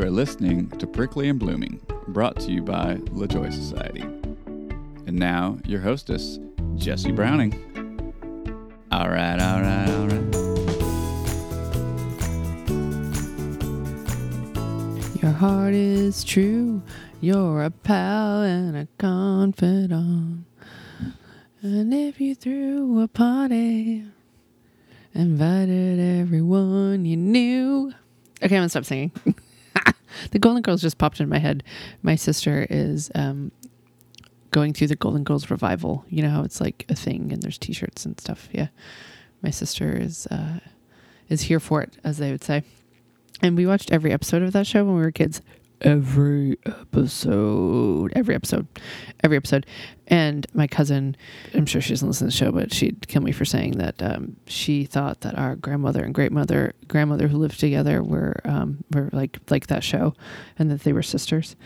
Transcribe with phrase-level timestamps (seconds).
[0.00, 4.00] You are listening to Prickly and Blooming, brought to you by LaJoy Society.
[4.00, 6.38] And now, your hostess,
[6.76, 7.52] Jessie Browning.
[8.90, 10.34] All right, all right, all right.
[15.20, 16.80] Your heart is true.
[17.20, 20.46] You're a pal and a confidant.
[21.60, 24.06] And if you threw a party,
[25.12, 27.92] invited everyone you knew.
[28.42, 29.12] Okay, I'm gonna stop singing.
[30.30, 31.62] the Golden Girls just popped in my head.
[32.02, 33.52] My sister is um,
[34.50, 36.04] going through the Golden Girls revival.
[36.08, 38.48] You know how it's like a thing and there's T-shirts and stuff.
[38.52, 38.68] Yeah,
[39.42, 40.60] my sister is uh,
[41.28, 42.62] is here for it, as they would say.
[43.42, 45.40] And we watched every episode of that show when we were kids.
[45.82, 48.66] Every episode, every episode,
[49.24, 49.64] every episode.
[50.08, 51.16] And my cousin,
[51.54, 54.02] I'm sure she doesn't listen to the show, but she'd kill me for saying that
[54.02, 58.84] um, she thought that our grandmother and great mother, grandmother who lived together, were um,
[58.92, 60.12] were like like that show,
[60.58, 61.56] and that they were sisters.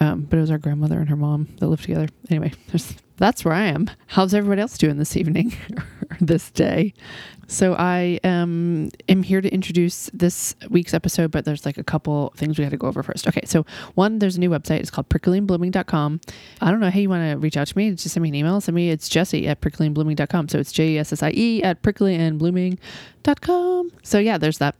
[0.00, 2.06] Um, but it was our grandmother and her mom that lived together.
[2.30, 2.52] Anyway,
[3.16, 3.90] that's where I am.
[4.06, 5.56] How's everybody else doing this evening
[6.20, 6.92] this day?
[7.50, 12.30] So I um, am here to introduce this week's episode, but there's like a couple
[12.36, 13.26] things we got to go over first.
[13.26, 13.64] Okay, so
[13.94, 14.80] one, there's a new website.
[14.80, 16.20] It's called pricklyandblooming.com.
[16.60, 16.90] I don't know.
[16.90, 17.92] Hey, you want to reach out to me?
[17.92, 18.60] Just send me an email.
[18.60, 18.90] Send me.
[18.90, 20.48] It's Jessie at pricklyandblooming.com.
[20.48, 23.92] So it's J E S S I E at pricklyandblooming.com.
[24.02, 24.76] So yeah, there's that.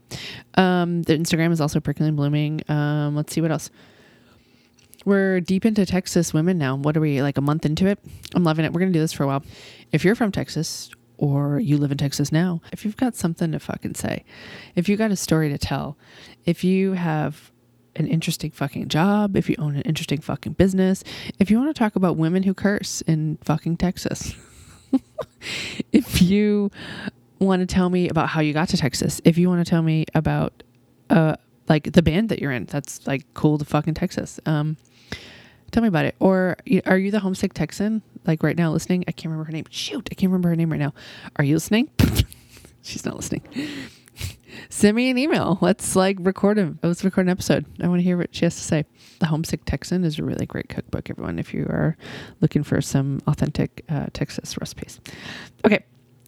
[0.53, 2.61] Um, the Instagram is also prickly and blooming.
[2.69, 3.71] Um, let's see what else.
[5.05, 6.75] We're deep into Texas women now.
[6.75, 7.97] What are we like a month into it?
[8.35, 8.73] I'm loving it.
[8.73, 9.43] We're gonna do this for a while.
[9.91, 13.59] If you're from Texas or you live in Texas now, if you've got something to
[13.59, 14.23] fucking say,
[14.75, 15.97] if you've got a story to tell,
[16.45, 17.51] if you have
[17.97, 21.03] an interesting fucking job, if you own an interesting fucking business,
[21.37, 24.33] if you want to talk about women who curse in fucking Texas,
[25.91, 26.71] if you
[27.39, 29.81] want to tell me about how you got to Texas, if you want to tell
[29.81, 30.63] me about
[31.09, 31.35] uh
[31.67, 34.39] like the band that you're in, that's like cool to fucking Texas.
[34.45, 34.77] Um
[35.71, 36.15] tell me about it.
[36.19, 39.03] Or are you the homesick Texan like right now listening?
[39.07, 39.65] I can't remember her name.
[39.69, 40.93] Shoot, I can't remember her name right now.
[41.35, 41.89] Are you listening?
[42.81, 43.43] She's not listening.
[44.69, 45.57] Send me an email.
[45.61, 46.79] Let's like record him.
[46.81, 47.65] Let's record an episode.
[47.81, 48.85] I want to hear what she has to say.
[49.19, 51.97] The Homesick Texan is a really great cookbook, everyone, if you are
[52.41, 54.99] looking for some authentic uh, Texas recipes.
[55.65, 55.83] Okay.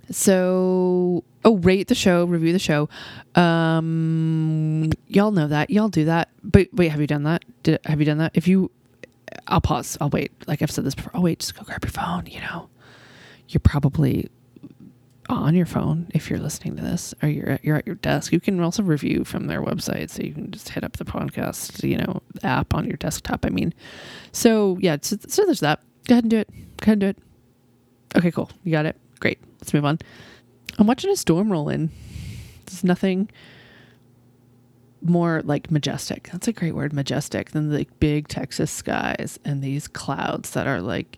[0.09, 2.89] So, oh, rate the show, review the show.
[3.35, 5.69] Um, y'all know that.
[5.69, 6.29] Y'all do that.
[6.43, 7.45] But wait, have you done that?
[7.63, 8.31] Did, have you done that?
[8.33, 8.71] If you,
[9.47, 9.97] I'll pause.
[10.01, 10.31] I'll wait.
[10.47, 11.11] Like I've said this before.
[11.13, 12.25] Oh, wait, just go grab your phone.
[12.25, 12.69] You know,
[13.47, 14.29] you're probably
[15.29, 18.33] on your phone if you're listening to this or you're at, you're at your desk.
[18.33, 20.09] You can also review from their website.
[20.09, 23.45] So you can just hit up the podcast, you know, app on your desktop.
[23.45, 23.73] I mean,
[24.31, 25.79] so yeah, so, so there's that.
[26.07, 26.49] Go ahead and do it.
[26.77, 27.17] Go ahead and do it.
[28.17, 28.49] Okay, cool.
[28.63, 28.97] You got it.
[29.19, 29.39] Great.
[29.59, 29.99] Let's move on.
[30.77, 31.91] I'm watching a storm roll in.
[32.65, 33.29] There's nothing
[35.01, 36.29] more like majestic.
[36.31, 40.81] That's a great word, majestic, than the big Texas skies and these clouds that are
[40.81, 41.17] like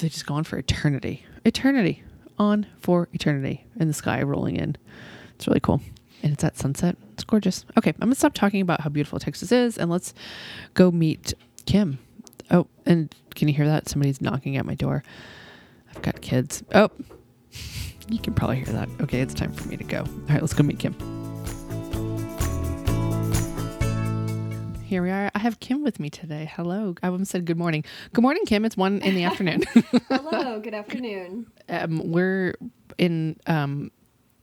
[0.00, 1.24] they just go on for eternity.
[1.44, 2.02] Eternity.
[2.38, 3.66] On for eternity.
[3.78, 4.76] in the sky rolling in.
[5.34, 5.80] It's really cool.
[6.22, 6.96] And it's at sunset.
[7.12, 7.64] It's gorgeous.
[7.78, 10.14] Okay, I'm gonna stop talking about how beautiful Texas is and let's
[10.74, 11.34] go meet
[11.66, 11.98] Kim.
[12.50, 13.88] Oh, and can you hear that?
[13.88, 15.04] Somebody's knocking at my door.
[15.94, 16.62] I've got kids.
[16.74, 16.90] Oh,
[18.08, 18.88] you can probably hear that.
[19.00, 20.00] Okay, it's time for me to go.
[20.00, 21.19] All right, let's go meet Kim.
[24.90, 25.30] Here we are.
[25.36, 26.50] I have Kim with me today.
[26.52, 26.96] Hello.
[27.00, 27.84] I almost said good morning.
[28.12, 28.64] Good morning, Kim.
[28.64, 29.62] It's one in the afternoon.
[30.08, 31.46] Hello, good afternoon.
[31.68, 32.56] um, we're
[32.98, 33.92] in um,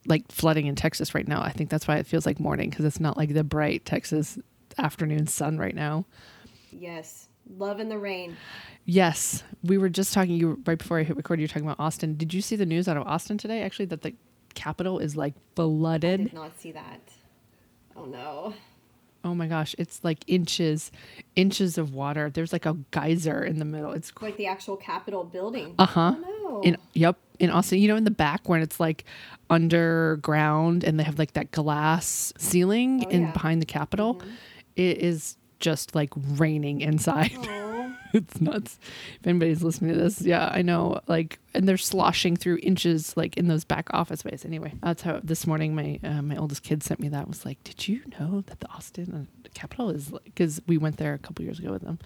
[0.05, 1.41] like flooding in Texas right now.
[1.41, 4.39] I think that's why it feels like morning because it's not like the bright Texas
[4.77, 6.05] afternoon sun right now.
[6.71, 7.27] Yes,
[7.57, 8.37] love in the rain.
[8.85, 10.35] Yes, we were just talking.
[10.35, 11.41] You right before I hit record.
[11.41, 12.15] You were talking about Austin.
[12.15, 13.63] Did you see the news out of Austin today?
[13.63, 14.13] Actually, that the
[14.55, 16.21] capital is like flooded.
[16.21, 17.01] I did not see that.
[17.97, 18.53] Oh no.
[19.27, 20.91] Oh my gosh, it's like inches,
[21.35, 22.29] inches of water.
[22.29, 23.91] There's like a geyser in the middle.
[23.91, 25.75] It's Like the actual Capitol building.
[25.77, 26.13] uh huh.
[26.15, 26.61] Oh no.
[26.63, 29.03] In yep, in Austin, you know, in the back when it's like
[29.49, 33.31] underground and they have like that glass ceiling Oh, in yeah.
[33.31, 34.21] behind the Capitol,
[34.75, 37.31] it is just like raining inside.
[37.37, 37.66] Aw.
[38.13, 38.79] it's nuts.
[39.19, 41.01] If anybody's listening to this, yeah, I know.
[41.07, 44.45] Like, and they're sloshing through inches, like in those back office ways.
[44.45, 47.27] Anyway, that's how this morning my uh, my oldest kid sent me that.
[47.27, 51.13] Was like, did you know that the Austin uh, Capitol is because we went there
[51.13, 51.97] a couple years ago with them.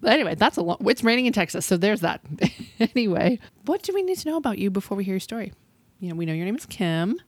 [0.00, 0.80] But anyway, that's a lot.
[0.86, 2.20] It's raining in Texas, so there's that.
[2.80, 5.52] anyway, what do we need to know about you before we hear your story?
[6.00, 7.18] You know, we know your name is Kim.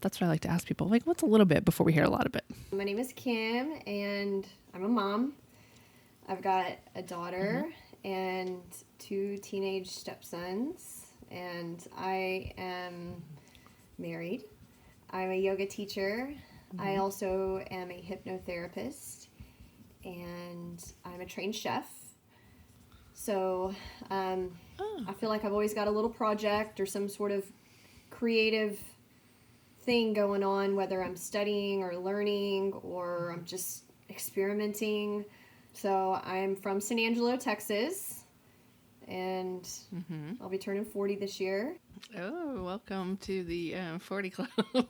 [0.00, 0.88] That's what I like to ask people.
[0.88, 2.44] Like, what's a little bit before we hear a lot of it?
[2.70, 5.32] My name is Kim, and I'm a mom.
[6.28, 7.66] I've got a daughter
[8.04, 8.60] and
[8.98, 13.22] two teenage stepsons, and I am
[13.98, 14.44] married.
[15.10, 16.34] I'm a yoga teacher.
[16.78, 19.28] I also am a hypnotherapist
[20.04, 21.88] and I'm a trained chef.
[23.14, 23.72] So
[24.10, 25.04] um, Oh.
[25.08, 27.44] I feel like I've always got a little project or some sort of
[28.10, 28.78] creative
[29.82, 35.24] thing going on, whether I'm studying or learning or I'm just experimenting.
[35.76, 38.24] So I'm from San Angelo, Texas,
[39.06, 39.62] and
[39.94, 40.42] Mm-hmm.
[40.42, 41.76] I'll be turning 40 this year.
[42.18, 44.48] Oh, welcome to the um, 40 Club.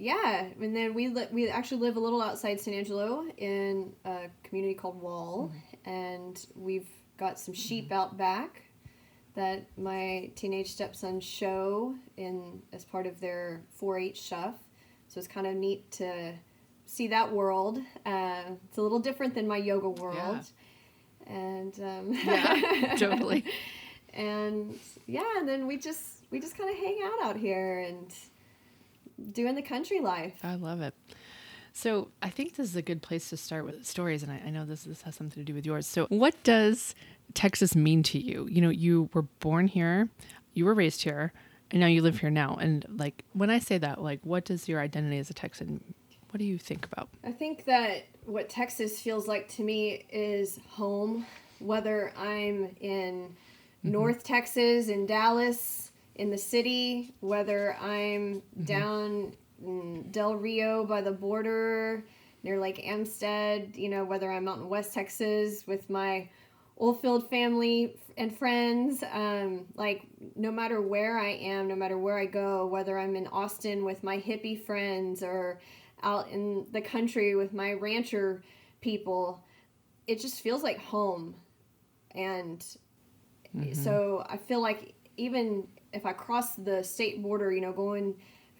[0.00, 4.28] Yeah, and then we li- we actually live a little outside San Angelo in a
[4.44, 5.50] community called Wall,
[5.84, 6.88] and we've
[7.18, 8.62] got some sheep out back
[9.34, 14.54] that my teenage stepsons show in as part of their 4-H stuff.
[15.08, 16.32] So it's kind of neat to
[16.88, 17.78] see that world.
[18.04, 20.44] Uh, it's a little different than my yoga world,
[21.26, 23.44] and um, Yeah, totally.
[24.14, 28.12] and yeah, and then we just we just kind of hang out out here and
[29.32, 30.34] doing the country life.
[30.42, 30.94] I love it.
[31.72, 34.50] So I think this is a good place to start with stories, and I, I
[34.50, 35.86] know this this has something to do with yours.
[35.86, 36.94] So what does
[37.34, 38.48] Texas mean to you?
[38.50, 40.08] You know, you were born here,
[40.54, 41.32] you were raised here,
[41.70, 42.56] and now you live here now.
[42.56, 45.94] And like when I say that, like what does your identity as a Texan?
[46.30, 47.08] What do you think about?
[47.24, 51.26] I think that what Texas feels like to me is home,
[51.58, 53.34] whether I'm in
[53.82, 59.32] North Texas, in Dallas, in the city, whether I'm down
[59.64, 62.04] in Del Rio by the border
[62.42, 66.28] near Lake Amistad, you know, whether I'm out in West Texas with my
[66.76, 70.02] Oldfield family and friends, um, like
[70.36, 74.04] no matter where I am, no matter where I go, whether I'm in Austin with
[74.04, 75.60] my hippie friends or
[76.02, 78.42] out in the country with my rancher
[78.80, 79.44] people,
[80.06, 81.34] it just feels like home.
[82.14, 82.60] And
[83.56, 83.72] mm-hmm.
[83.72, 88.14] so I feel like even if I cross the state border, you know, going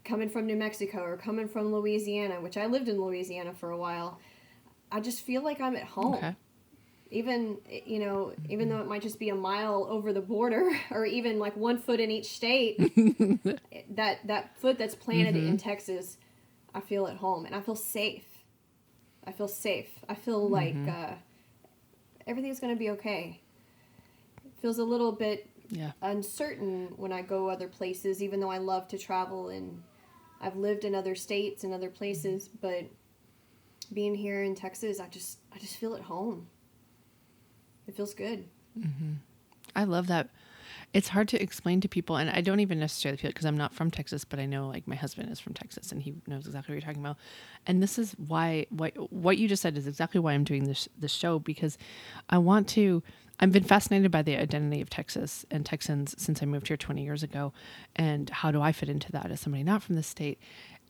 [0.04, 3.76] coming from New Mexico or coming from Louisiana, which I lived in Louisiana for a
[3.76, 4.18] while,
[4.90, 6.34] I just feel like I'm at home Okay.
[7.10, 8.78] even you know even mm-hmm.
[8.78, 12.00] though it might just be a mile over the border or even like one foot
[12.00, 12.78] in each state
[13.90, 15.48] that that foot that's planted mm-hmm.
[15.48, 16.16] in texas
[16.74, 18.24] i feel at home and i feel safe.
[19.24, 19.90] I feel safe.
[20.08, 20.86] I feel mm-hmm.
[20.86, 21.14] like uh,
[22.26, 23.42] everything's going to be okay.
[24.42, 25.92] It feels a little bit Yeah.
[26.00, 29.82] uncertain when i go other places even though i love to travel and
[30.40, 32.56] i've lived in other states and other places mm-hmm.
[32.62, 32.84] but
[33.92, 36.46] being here in texas i just i just feel at home.
[37.86, 38.44] It feels good.
[38.78, 39.12] Mm-hmm.
[39.74, 40.28] I love that.
[40.94, 43.56] It's hard to explain to people, and I don't even necessarily feel it because I'm
[43.56, 46.46] not from Texas, but I know like my husband is from Texas, and he knows
[46.46, 47.18] exactly what you're talking about.
[47.66, 50.88] And this is why what what you just said is exactly why I'm doing this
[50.98, 51.76] this show because
[52.30, 53.02] I want to.
[53.40, 57.04] I've been fascinated by the identity of Texas and Texans since I moved here 20
[57.04, 57.52] years ago,
[57.94, 60.40] and how do I fit into that as somebody not from the state?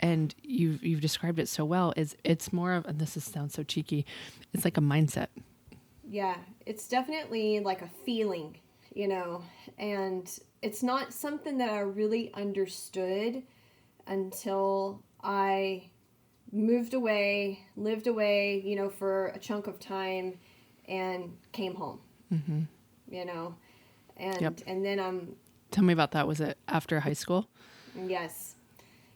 [0.00, 1.92] And you've you've described it so well.
[1.96, 4.06] Is it's more of and this is, sounds so cheeky.
[4.54, 5.28] It's like a mindset.
[6.08, 6.36] yeah
[6.66, 8.56] it's definitely like a feeling
[8.98, 9.42] you know
[9.78, 13.42] and it's not something that i really understood
[14.08, 15.88] until i
[16.50, 20.34] moved away lived away you know for a chunk of time
[20.88, 22.62] and came home hmm
[23.08, 23.54] you know
[24.16, 24.54] and Yep.
[24.66, 25.36] and then i'm
[25.70, 26.26] Tell me about that.
[26.26, 27.46] Was it after high school?
[27.94, 28.54] Yes.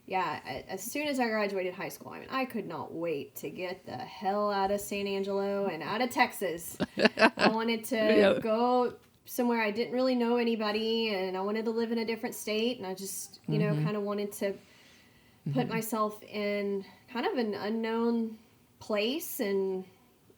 [0.07, 0.39] Yeah,
[0.69, 3.87] as soon as I graduated high school, I mean, I could not wait to get
[3.87, 6.77] the hell out of San Angelo and out of Texas.
[7.39, 8.39] I wanted to Yeah.
[8.39, 8.93] go
[9.25, 12.79] somewhere I didn't really know anybody and I wanted to live in a different state
[12.79, 13.85] and I just, you know, mm-hmm.
[13.85, 14.55] kind of wanted to
[15.53, 15.69] put mm-hmm.
[15.69, 18.37] myself in kind of an unknown
[18.79, 19.85] place and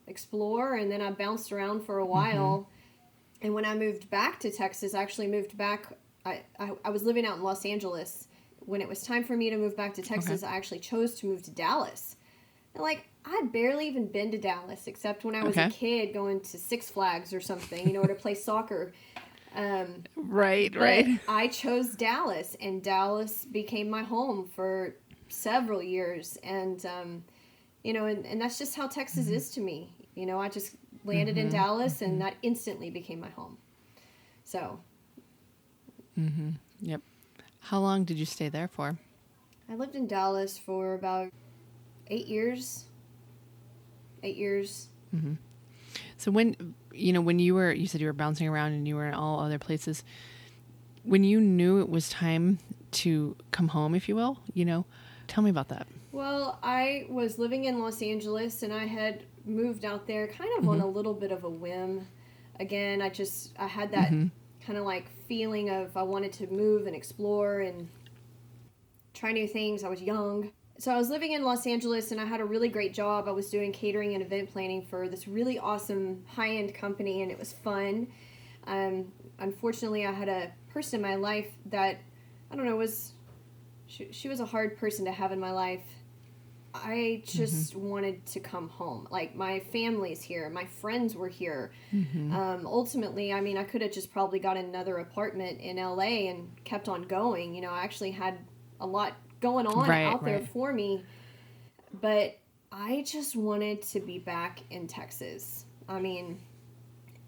[0.07, 2.61] explore and then I bounced around for a while.
[2.61, 3.47] Mm-hmm.
[3.47, 5.93] And when I moved back to Texas, I actually moved back
[6.25, 8.29] I, I, I was living out in Los Angeles.
[8.61, 11.27] When it was time for me to move back to Texas, I actually chose to
[11.27, 12.17] move to Dallas.
[12.77, 16.59] Like I'd barely even been to Dallas except when I was a kid going to
[16.59, 18.93] Six Flags or something, you know, to play soccer.
[19.55, 24.97] Um, Right, but I chose Dallas, and Dallas became my home for
[25.29, 26.37] several years.
[26.43, 27.25] And, um,
[27.85, 29.95] you know, and, and that's just how Texas is to me.
[30.17, 33.59] You know, I just landed in Dallas, and that instantly became my home.
[34.45, 34.81] So
[36.19, 36.51] Mm-hmm.
[36.81, 37.01] Yep.
[37.61, 38.97] How long did you stay there for?
[39.69, 41.31] I lived in Dallas for about
[42.09, 42.85] eight years.
[44.23, 44.89] Eight years.
[45.15, 45.35] Mm-hmm.
[46.17, 48.97] So when you know when you were you said you were bouncing around and you
[48.97, 50.05] were in all other places.
[51.03, 52.59] When you knew it was time
[52.93, 54.87] to come home, if you will, you know,
[55.29, 55.87] tell me about that.
[56.13, 60.67] Well, I was living in Los Angeles and I had moved out there kind of
[60.67, 60.87] on mm-hmm.
[60.87, 62.07] a little bit of a whim.
[62.59, 64.29] Again, I just I had that mm-hmm.
[64.65, 67.89] kind of like feeling of I wanted to move and explore and
[69.13, 69.85] try new things.
[69.85, 72.69] I was young so I was living in Los Angeles and I had a really
[72.69, 73.29] great job.
[73.29, 77.31] I was doing catering and event planning for this really awesome high end company and
[77.31, 78.09] it was fun.
[78.67, 81.99] Um, unfortunately, I had a person in my life that
[82.51, 83.13] I don't know was
[83.87, 85.83] she, she was a hard person to have in my life.
[86.75, 87.89] I just mm-hmm.
[87.89, 89.07] wanted to come home.
[89.11, 91.71] Like my family's here, my friends were here.
[91.93, 92.35] Mm-hmm.
[92.35, 96.51] Um, ultimately, I mean, I could have just probably got another apartment in LA and
[96.65, 97.55] kept on going.
[97.55, 98.39] You know, I actually had
[98.81, 99.13] a lot
[99.45, 101.05] going on right, out there for me.
[102.01, 102.39] But
[102.73, 105.67] I just wanted to be back in Texas.
[105.87, 106.41] I mean,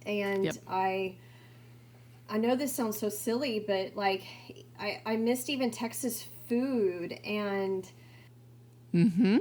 [0.06, 0.56] and yep.
[0.66, 1.14] I
[2.30, 4.24] I know this sounds so silly, but like
[4.80, 7.86] I I missed even Texas food and
[8.94, 9.38] mm-hmm.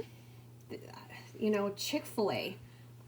[1.38, 2.56] you know, Chick-fil-A.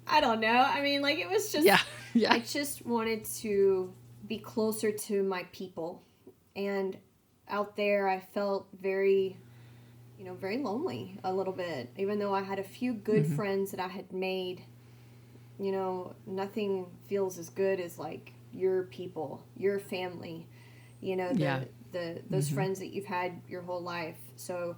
[0.07, 0.49] I don't know.
[0.49, 1.81] I mean, like it was just yeah.
[2.15, 2.33] yeah.
[2.33, 3.93] I just wanted to
[4.27, 6.03] be closer to my people.
[6.57, 6.97] And
[7.51, 9.37] out there I felt very
[10.19, 13.37] you know, very lonely a little bit, even though I had a few good mm-hmm.
[13.37, 14.63] friends that I had made.
[15.61, 20.47] You know, nothing feels as good as like your people, your family,
[21.01, 21.65] you know, the, yeah.
[21.93, 22.55] the those mm-hmm.
[22.55, 24.17] friends that you've had your whole life.
[24.37, 24.77] So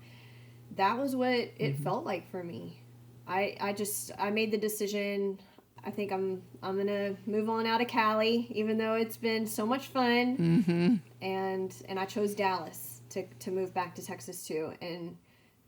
[0.76, 1.85] that was what it mm-hmm.
[1.85, 2.80] felt like for me.
[3.26, 5.38] I I just I made the decision
[5.85, 9.64] I think I'm I'm gonna move on out of Cali, even though it's been so
[9.64, 10.37] much fun.
[10.37, 10.94] Mm-hmm.
[11.23, 15.16] And and I chose Dallas to to move back to Texas too, and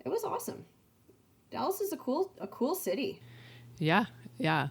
[0.04, 0.64] it was awesome.
[1.50, 3.20] Dallas is a cool a cool city.
[3.78, 4.06] Yeah,
[4.38, 4.68] yeah.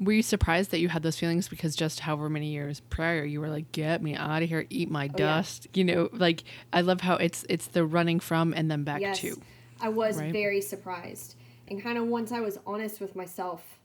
[0.00, 3.40] Were you surprised that you had those feelings because just however many years prior you
[3.40, 5.78] were like, "Get me out of here, eat my oh, dust." Yeah.
[5.78, 9.20] You know, like I love how it's it's the running from and then back yes,
[9.20, 9.40] to.
[9.80, 10.32] I was right?
[10.32, 11.34] very surprised,
[11.68, 13.78] and kind of once I was honest with myself,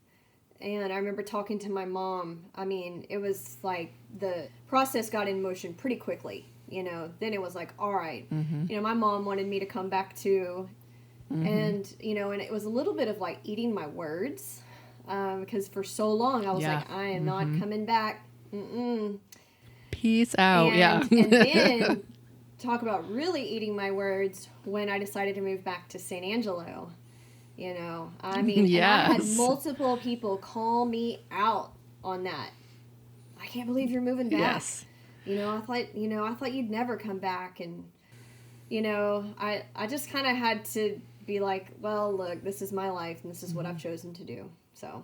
[0.61, 2.43] and I remember talking to my mom.
[2.55, 6.45] I mean, it was like the process got in motion pretty quickly.
[6.69, 8.27] You know, then it was like, all right.
[8.31, 8.65] mm-hmm.
[8.67, 10.67] You know, my mom wanted me to come back to
[11.33, 11.47] Mm-hmm.
[11.47, 14.61] And, you know, and it was a little bit of like eating my words
[15.05, 16.75] because um, for so long I was yeah.
[16.75, 17.53] like, I am mm-hmm.
[17.53, 18.25] not coming back.
[18.53, 19.17] Mm-mm.
[19.91, 20.69] Peace out.
[20.69, 21.07] And, yeah.
[21.11, 22.03] and then
[22.59, 26.91] talk about really eating my words when I decided to move back to San Angelo.
[27.57, 29.09] You know, I mean, yes.
[29.09, 31.73] I had multiple people call me out
[32.03, 32.49] on that.
[33.39, 34.39] I can't believe you're moving back.
[34.39, 34.85] Yes.
[35.25, 37.85] You know, I thought, you know, I thought you'd never come back and
[38.69, 42.71] you know, I I just kind of had to be like, well, look, this is
[42.71, 43.57] my life and this is mm-hmm.
[43.57, 43.89] what I've mm-hmm.
[43.89, 44.49] chosen to do.
[44.73, 45.03] So,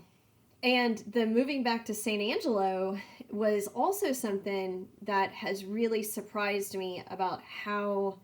[0.63, 2.97] and the moving back to San Angelo
[3.31, 8.17] was also something that has really surprised me about how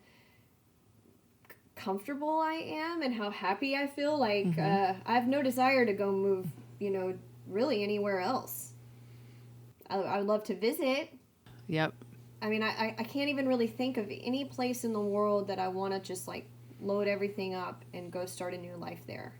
[1.76, 4.18] comfortable I am and how happy I feel.
[4.18, 4.60] Like, mm-hmm.
[4.60, 6.48] uh, I have no desire to go move,
[6.80, 7.14] you know,
[7.48, 8.72] really anywhere else.
[9.90, 11.14] I, I would love to visit.
[11.68, 11.94] Yep.
[12.42, 15.58] I mean, I, I can't even really think of any place in the world that
[15.58, 16.48] I want to just like
[16.82, 19.34] load everything up and go start a new life there.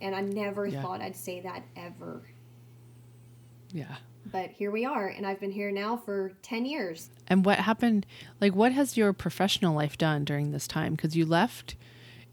[0.00, 0.82] And I never yeah.
[0.82, 2.22] thought I'd say that ever.
[3.72, 3.96] Yeah.
[4.30, 7.10] But here we are, and I've been here now for 10 years.
[7.26, 8.06] And what happened?
[8.40, 10.94] Like, what has your professional life done during this time?
[10.94, 11.74] Because you left,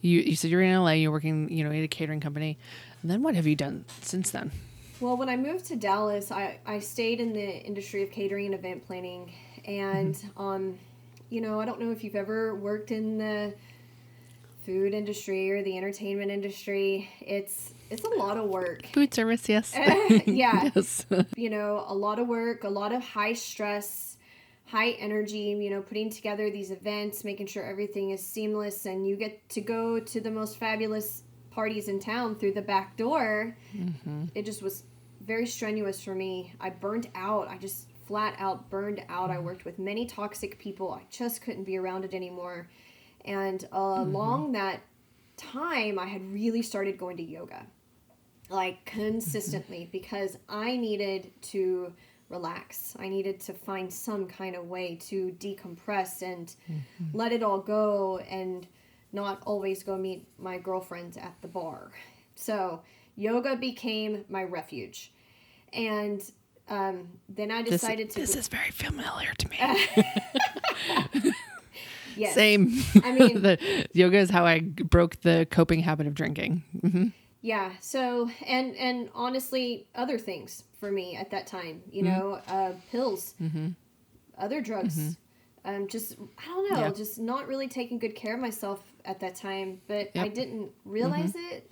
[0.01, 2.57] you, you said you're in LA, you're working, you know, at a catering company.
[3.01, 4.51] And then what have you done since then?
[4.99, 8.55] Well, when I moved to Dallas, I, I stayed in the industry of catering and
[8.55, 9.31] event planning.
[9.65, 10.41] And, mm-hmm.
[10.41, 10.79] um,
[11.29, 13.53] you know, I don't know if you've ever worked in the
[14.67, 18.85] food industry or the entertainment industry, it's it's a lot of work.
[18.87, 19.73] Food service, yes.
[20.25, 20.69] yeah.
[20.75, 21.05] yes.
[21.37, 24.17] you know, a lot of work, a lot of high stress,
[24.65, 29.15] high energy, you know, putting together these events, making sure everything is seamless and you
[29.15, 33.55] get to go to the most fabulous parties in town through the back door.
[33.73, 34.25] Mm-hmm.
[34.35, 34.83] It just was
[35.21, 36.53] very strenuous for me.
[36.59, 37.47] I burnt out.
[37.47, 39.29] I just flat out burned out.
[39.29, 39.45] I mm-hmm.
[39.45, 40.91] worked with many toxic people.
[40.91, 42.67] I just couldn't be around it anymore.
[43.27, 44.15] And uh, mm-hmm.
[44.15, 44.81] along that
[45.35, 47.65] time, I had really started going to yoga,
[48.49, 51.93] like consistently, because I needed to
[52.29, 52.95] relax.
[52.99, 57.05] I needed to find some kind of way to decompress and mm-hmm.
[57.17, 58.65] let it all go and
[59.13, 61.91] not always go meet my girlfriends at the bar.
[62.35, 62.81] So,
[63.15, 65.11] yoga became my refuge.
[65.73, 66.21] And
[66.69, 68.21] um, then I decided this, to.
[68.21, 69.59] This is very familiar to me.
[72.17, 72.33] Yes.
[72.33, 72.83] Same.
[73.03, 76.63] I mean, the yoga is how I broke the coping habit of drinking.
[76.77, 77.07] Mm-hmm.
[77.41, 77.71] Yeah.
[77.79, 82.19] So, and and honestly, other things for me at that time, you mm-hmm.
[82.19, 83.69] know, uh, pills, mm-hmm.
[84.37, 84.97] other drugs.
[84.97, 85.11] Mm-hmm.
[85.65, 89.35] Um, just I don't know, just not really taking good care of myself at that
[89.35, 90.25] time, but yep.
[90.25, 91.55] I didn't realize mm-hmm.
[91.55, 91.71] it.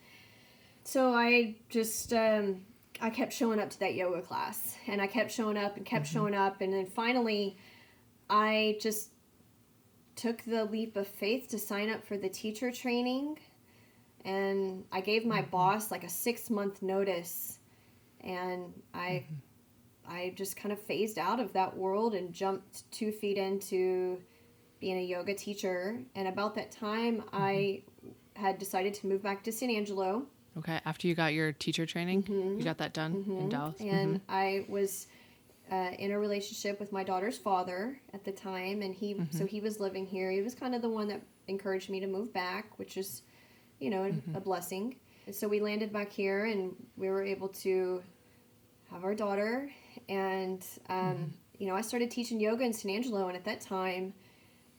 [0.84, 2.66] So I just um,
[3.02, 6.06] I kept showing up to that yoga class, and I kept showing up and kept
[6.06, 6.14] mm-hmm.
[6.14, 7.58] showing up, and then finally,
[8.30, 9.12] I just
[10.15, 13.38] took the leap of faith to sign up for the teacher training
[14.25, 15.51] and I gave my mm-hmm.
[15.51, 17.60] boss like a six month notice,
[18.22, 20.12] and I, mm-hmm.
[20.12, 24.19] I just kind of phased out of that world and jumped two feet into
[24.79, 26.00] being a yoga teacher.
[26.15, 28.41] And about that time, I mm-hmm.
[28.41, 30.25] had decided to move back to San Angelo.
[30.57, 30.79] Okay.
[30.86, 33.79] After you got your teacher training, you got that done in Dallas.
[33.79, 35.07] and I was
[35.72, 39.62] uh, in a relationship with my daughter's father at the time, and he so he
[39.62, 40.31] was living here.
[40.31, 43.24] He was kind of the one that encouraged me to move back, which is,
[43.79, 44.95] you know, a blessing.
[45.31, 48.03] So we landed back here, and we were able to
[48.91, 49.72] have our daughter,
[50.07, 54.13] and um, you know, I started teaching yoga in San Angelo, and at that time,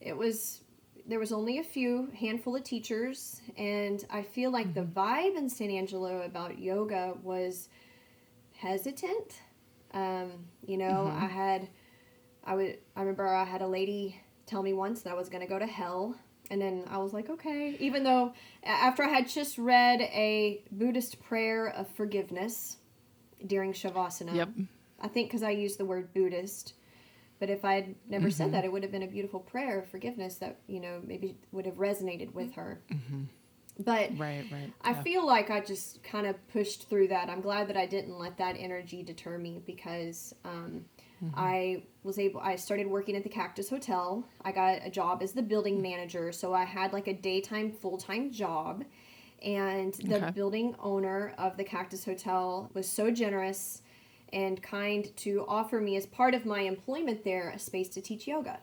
[0.01, 0.61] it was
[1.09, 3.41] there was only a few handful of teachers.
[3.57, 7.69] And i feel like the vibe in san angelo about yoga was
[8.57, 9.41] hesitant
[9.97, 10.33] um,
[10.67, 11.25] you know mm-hmm.
[11.25, 11.69] i had
[12.45, 15.41] i would i remember i had a lady tell me once that i was going
[15.41, 16.15] to go to hell
[16.51, 17.77] and then i was like okay.
[17.81, 22.77] Even though after i had just read a buddhist prayer of forgiveness
[23.47, 24.49] during shavasana Yep.
[25.01, 26.75] i think because i used the word buddhist
[27.39, 28.53] but if I had never said mm-hmm.
[28.53, 31.67] that, it would have been a beautiful prayer of forgiveness that, you know, maybe would
[31.67, 32.61] have resonated with mm-hmm.
[32.61, 32.81] her.
[33.79, 34.73] But Right, right.
[34.83, 35.03] I yeah.
[35.03, 37.29] feel like I just kind of pushed through that.
[37.29, 40.85] I'm glad that I didn't let that energy deter me because um,
[41.35, 44.27] I was able, I started working at the Cactus Hotel.
[44.43, 46.33] I got a job as the building manager.
[46.33, 48.85] So I had like a daytime, full time job.
[49.43, 50.31] And the Okay.
[50.31, 53.83] building owner of the Cactus Hotel was so generous
[54.33, 58.27] and kind to offer me, as part of my employment there, a space to teach
[58.27, 58.59] yoga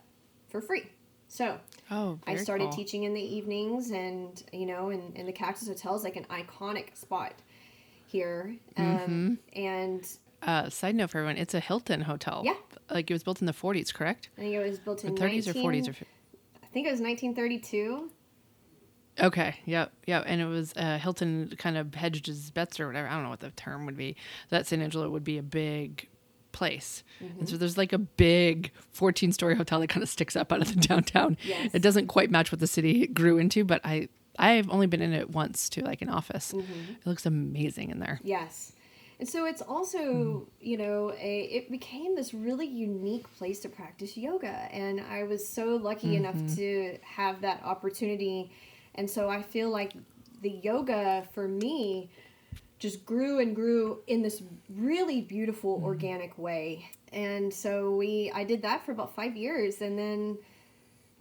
[0.48, 0.90] for free.
[1.28, 1.58] So
[1.90, 2.72] oh, I started cool.
[2.72, 6.24] teaching in the evenings, and you know, and, and the Cactus Hotel is like an
[6.24, 7.34] iconic spot
[8.06, 8.54] here.
[8.76, 10.06] Um, And
[10.42, 12.42] Uh, side note for everyone, it's a Hilton hotel.
[12.44, 12.54] Yeah.
[12.90, 14.28] Like it was built in the 40s, correct?
[14.36, 15.92] I think it was built Or in 30s 19, or 40s or.
[16.62, 18.10] I think it was 1932.
[19.20, 19.56] Okay.
[19.64, 19.92] Yep.
[20.06, 20.24] Yep.
[20.26, 23.06] And it was uh, Hilton kind of hedged his bets or whatever.
[23.08, 24.16] I don't know what the term would be.
[24.50, 26.08] That San Angelo would be a big
[26.54, 27.04] place.
[27.22, 27.40] Mm-hmm.
[27.40, 30.62] And so there's like a big 14 story hotel that kind of sticks up out
[30.62, 31.36] of the downtown.
[31.44, 31.74] Yes.
[31.74, 35.12] It doesn't quite match what the city grew into, but I I've only been in
[35.12, 36.52] it once to like an office.
[36.52, 36.92] Mm-hmm.
[36.92, 38.20] It looks amazing in there.
[38.24, 38.72] Yes.
[39.20, 44.16] And so it's also, you know, a it became this really unique place to practice
[44.16, 48.50] yoga and I was so lucky enough to have that opportunity.
[48.94, 49.92] And so I feel like
[50.42, 52.10] the yoga for me
[52.78, 55.86] just grew and grew in this really beautiful mm-hmm.
[55.86, 56.90] organic way.
[57.12, 60.38] And so we I did that for about 5 years and then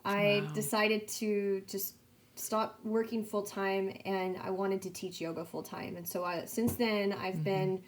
[0.05, 0.53] I Wow.
[0.53, 1.95] decided to just
[2.35, 5.95] stop working full time and I wanted to teach yoga full time.
[5.97, 7.43] And so I, since then, I've mm-hmm.
[7.43, 7.83] been,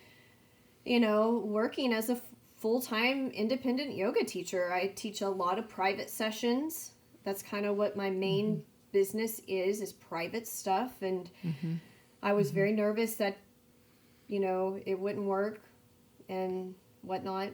[0.85, 2.21] you know, working as a
[2.57, 4.71] full time independent yoga teacher.
[4.71, 6.91] I teach a lot of private sessions.
[7.23, 8.61] That's kind of what my main mm-hmm.
[8.91, 11.01] business is, is private stuff.
[11.01, 11.29] And
[12.21, 13.37] I was very nervous that,
[14.27, 15.59] you know, it wouldn't work
[16.29, 17.49] and whatnot.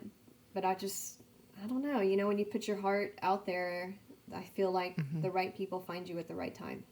[0.53, 1.21] But I just,
[1.63, 2.01] I don't know.
[2.01, 3.93] You know, when you put your heart out there,
[4.35, 5.21] I feel like mm-hmm.
[5.21, 6.83] the right people find you at the right time.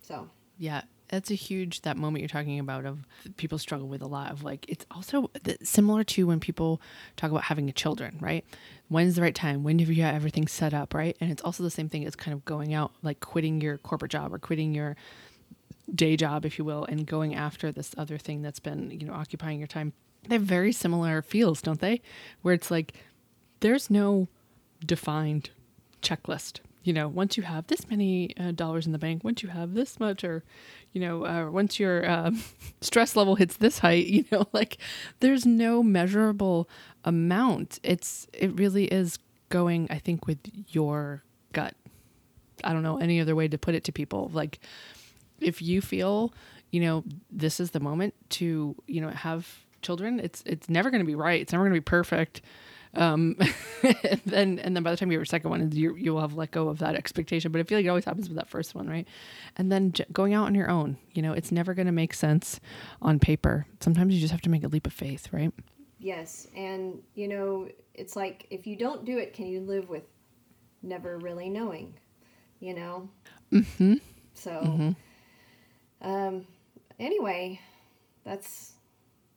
[0.00, 4.06] So, Yeah, that's a huge that moment you're talking about of people struggle with a
[4.06, 6.80] lot of like it's also th- similar to when people
[7.16, 8.44] talk about having children, right?
[8.88, 9.64] When's the right time?
[9.64, 11.16] When have you got everything set up, right?
[11.20, 14.12] And it's also the same thing as kind of going out, like quitting your corporate
[14.12, 14.96] job or quitting your
[15.92, 19.14] day job, if you will, and going after this other thing that's been you know
[19.14, 19.92] occupying your time.
[20.28, 22.00] They have very similar feels, don't they?
[22.42, 22.94] Where it's like
[23.60, 24.28] there's no
[24.84, 25.50] defined
[26.02, 26.60] checklist.
[26.82, 29.72] You know, once you have this many uh, dollars in the bank, once you have
[29.72, 30.44] this much, or,
[30.92, 32.42] you know, uh, once your um,
[32.82, 34.76] stress level hits this height, you know, like
[35.20, 36.68] there's no measurable
[37.04, 37.80] amount.
[37.82, 39.18] It's, it really is
[39.48, 41.74] going, I think, with your gut.
[42.62, 44.30] I don't know any other way to put it to people.
[44.34, 44.60] Like,
[45.44, 46.32] if you feel,
[46.70, 51.00] you know, this is the moment to, you know, have children, it's it's never going
[51.00, 51.40] to be right.
[51.40, 52.42] It's never going to be perfect.
[52.94, 53.36] Um,
[53.82, 56.34] and then and then by the time you have your second one, you you'll have
[56.34, 57.52] let go of that expectation.
[57.52, 59.06] But I feel like it always happens with that first one, right?
[59.56, 62.14] And then j- going out on your own, you know, it's never going to make
[62.14, 62.60] sense
[63.02, 63.66] on paper.
[63.80, 65.52] Sometimes you just have to make a leap of faith, right?
[66.04, 66.46] yes.
[66.54, 70.04] And, you know, it's like if you don't do it, can you live with
[70.82, 71.94] never really knowing?
[72.60, 73.08] You know?
[73.50, 73.94] Mm-hmm.
[74.34, 74.94] So,
[76.04, 76.46] um,
[76.98, 77.60] anyway,
[78.24, 78.72] that's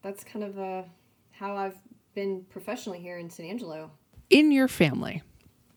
[0.04, 0.84] that's kind of uh,
[1.32, 1.78] how I've
[2.14, 3.90] been professionally here in San Angelo.
[4.30, 5.24] In your family,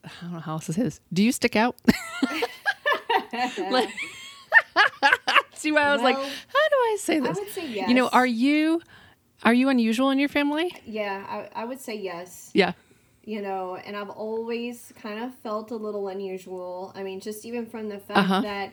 [0.05, 1.01] I don't know how else to say this.
[1.13, 1.77] Do you stick out?
[3.71, 3.89] Like-
[5.55, 7.37] See why I was like, how do I say this?
[7.37, 7.89] I would say yes.
[7.89, 8.81] You know, are you
[9.45, 10.75] are you unusual in your family?
[10.85, 11.25] yeah,
[11.55, 12.51] I, I would say yes.
[12.55, 12.73] Yeah.
[13.25, 16.93] you know, and I've always kind of felt a little unusual.
[16.97, 18.41] I mean, just even from the fact Uh-huh.
[18.41, 18.73] that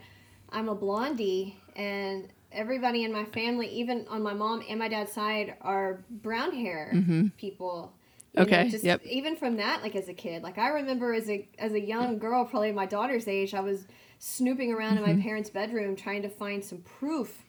[0.49, 5.13] I'm a blondie, and everybody in my family, even on my mom and my dad's
[5.13, 7.28] side, are brown hair mm-hmm.
[7.38, 7.94] people.
[8.34, 9.02] You know, Okay, just yep.
[9.06, 12.18] even from that, like as a kid, like I remember as a as a young
[12.18, 13.86] girl, probably my daughter's age, I was
[14.20, 15.22] snooping around in my mm-hmm.
[15.22, 17.46] parents' bedroom trying to find some proof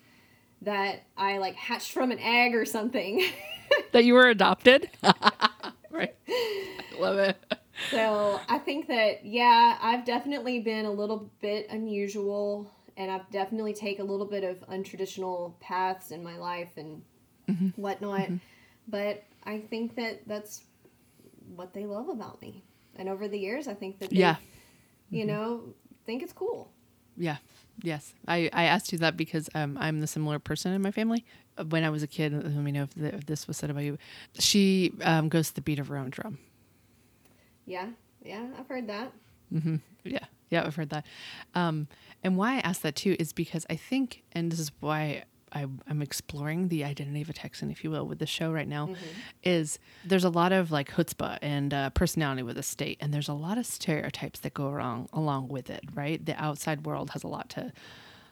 [0.62, 3.24] that I like hatched from an egg or something.
[3.92, 4.88] That you were adopted.
[5.90, 6.14] right.
[6.26, 7.36] I Love it.
[7.90, 13.72] so I think that yeah, I've definitely been a little bit unusual, and I've definitely
[13.72, 17.00] take a little bit of untraditional paths in my life and
[17.48, 17.80] Mm-hmm.
[17.80, 18.28] whatnot.
[18.88, 20.64] But I think that that's
[21.56, 22.62] what they love about me,
[22.96, 24.36] and over the years, I think that they, Yeah.
[25.08, 25.72] you know,
[26.04, 26.70] think it's cool.
[27.16, 27.38] Yeah.
[27.82, 28.12] Yes.
[28.26, 31.24] I, I asked you that because um, I'm the similar person in my family.
[31.70, 33.84] When I was a kid, let me know if, th- if this was said about
[33.84, 33.96] you.
[34.38, 36.38] She um, goes to the beat of her own drum.
[37.66, 37.86] Yeah,
[38.24, 39.12] yeah, I've heard that.
[40.04, 40.24] Yeah.
[40.50, 41.04] Yeah, I've heard that.
[41.54, 41.88] Um,
[42.22, 45.66] and why I ask that too is because I think, and this is why I,
[45.86, 48.90] I'm exploring the identity of a Texan, if you will, with the show right now,
[49.42, 53.28] is there's a lot of like chutzpah and uh, personality with the state, and there's
[53.28, 56.24] a lot of stereotypes that go wrong along with it, right?
[56.24, 57.72] The outside world has a lot to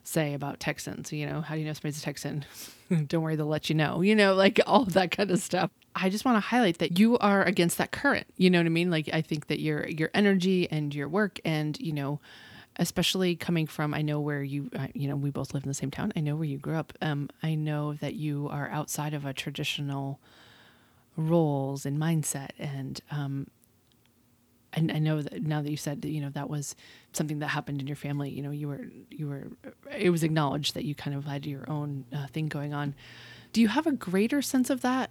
[0.04, 1.12] say about Texans.
[1.12, 2.44] You know, how do you know somebody's a Texan?
[3.06, 4.02] Don't worry, they'll let you know.
[4.02, 5.70] You know, like all of that kind of stuff.
[5.94, 8.26] I just want to highlight that you are against that current.
[8.36, 8.90] You know what I mean?
[8.90, 12.20] Like I think that your your energy and your work and you know,
[12.78, 15.74] especially coming from I know where you uh, you know we both live in the
[15.74, 16.12] same town.
[16.16, 16.92] I know where you grew up.
[17.00, 20.20] Um, I know that you are outside of a traditional
[21.16, 23.46] roles and mindset and um,
[24.76, 26.76] and I know that now that you said that, you know, that was
[27.14, 29.48] something that happened in your family, you know, you were, you were,
[29.96, 32.94] it was acknowledged that you kind of had your own uh, thing going on.
[33.54, 35.10] Do you have a greater sense of that,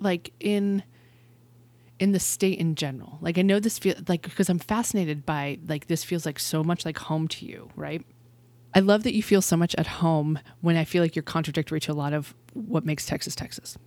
[0.00, 0.82] like in,
[1.98, 3.18] in the state in general?
[3.20, 6.64] Like, I know this feel like, because I'm fascinated by, like, this feels like so
[6.64, 8.04] much like home to you, right?
[8.74, 11.80] I love that you feel so much at home when I feel like you're contradictory
[11.80, 13.78] to a lot of what makes Texas, Texas.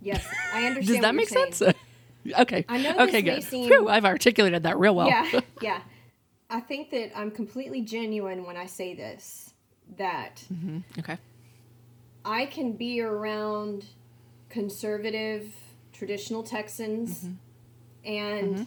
[0.00, 0.86] Yes, I understand.
[0.86, 1.52] Does that make saying.
[1.52, 1.74] sense?
[2.38, 2.64] okay.
[2.68, 3.42] I know this okay, good.
[3.42, 5.08] seem- Phew, I've articulated that real well.
[5.08, 5.80] Yeah, yeah.
[6.50, 9.52] I think that I'm completely genuine when I say this.
[9.96, 10.78] That mm-hmm.
[10.98, 11.16] Okay.
[12.24, 13.86] I can be around
[14.50, 15.54] conservative,
[15.92, 17.32] traditional Texans mm-hmm.
[18.08, 18.62] And mm-hmm.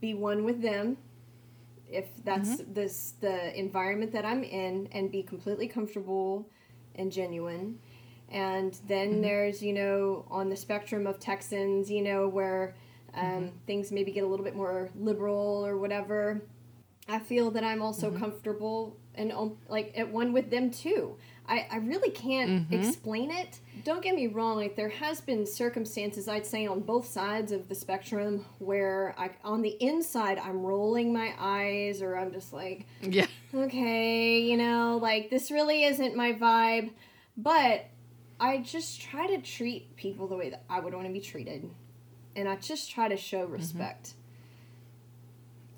[0.00, 0.98] be one with them
[1.90, 2.74] if that's mm-hmm.
[2.74, 6.48] this the environment that I'm in and be completely comfortable
[6.94, 7.78] and genuine.
[8.30, 9.22] And then mm-hmm.
[9.22, 12.74] there's, you know, on the spectrum of Texans, you know, where
[13.14, 16.42] um, things maybe get a little bit more liberal or whatever.
[17.08, 21.16] I feel that I'm also comfortable and um, like at one with them too.
[21.48, 22.74] I, I really can't mm-hmm.
[22.74, 23.60] explain it.
[23.84, 27.68] Don't get me wrong, like there has been circumstances I'd say on both sides of
[27.68, 32.86] the spectrum where I on the inside I'm rolling my eyes or I'm just like,
[33.00, 33.26] Yeah.
[33.54, 36.90] okay, you know, like this really isn't my vibe.
[37.36, 37.86] But
[38.40, 41.70] I just try to treat people the way that I would want to be treated.
[42.36, 43.54] And I just try to show mm-hmm.
[43.54, 44.14] respect.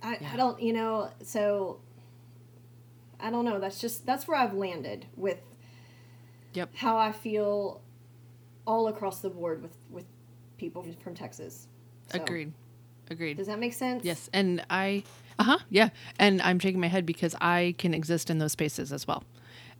[0.02, 1.78] I, I don't, you know, so
[3.20, 3.60] I don't know.
[3.60, 5.38] That's just, that's where I've landed with
[6.54, 6.70] Yep.
[6.74, 7.80] how I feel
[8.66, 10.04] all across the board with, with
[10.58, 11.68] people from Texas.
[12.12, 12.52] So, Agreed.
[13.10, 13.36] Agreed.
[13.36, 14.04] Does that make sense?
[14.04, 14.30] Yes.
[14.32, 15.02] And I,
[15.38, 15.58] uh huh.
[15.68, 15.90] Yeah.
[16.18, 19.24] And I'm shaking my head because I can exist in those spaces as well.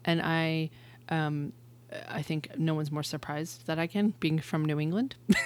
[0.04, 0.70] And I,
[1.08, 1.52] um,
[2.08, 5.16] I think no one's more surprised that I can, being from New England.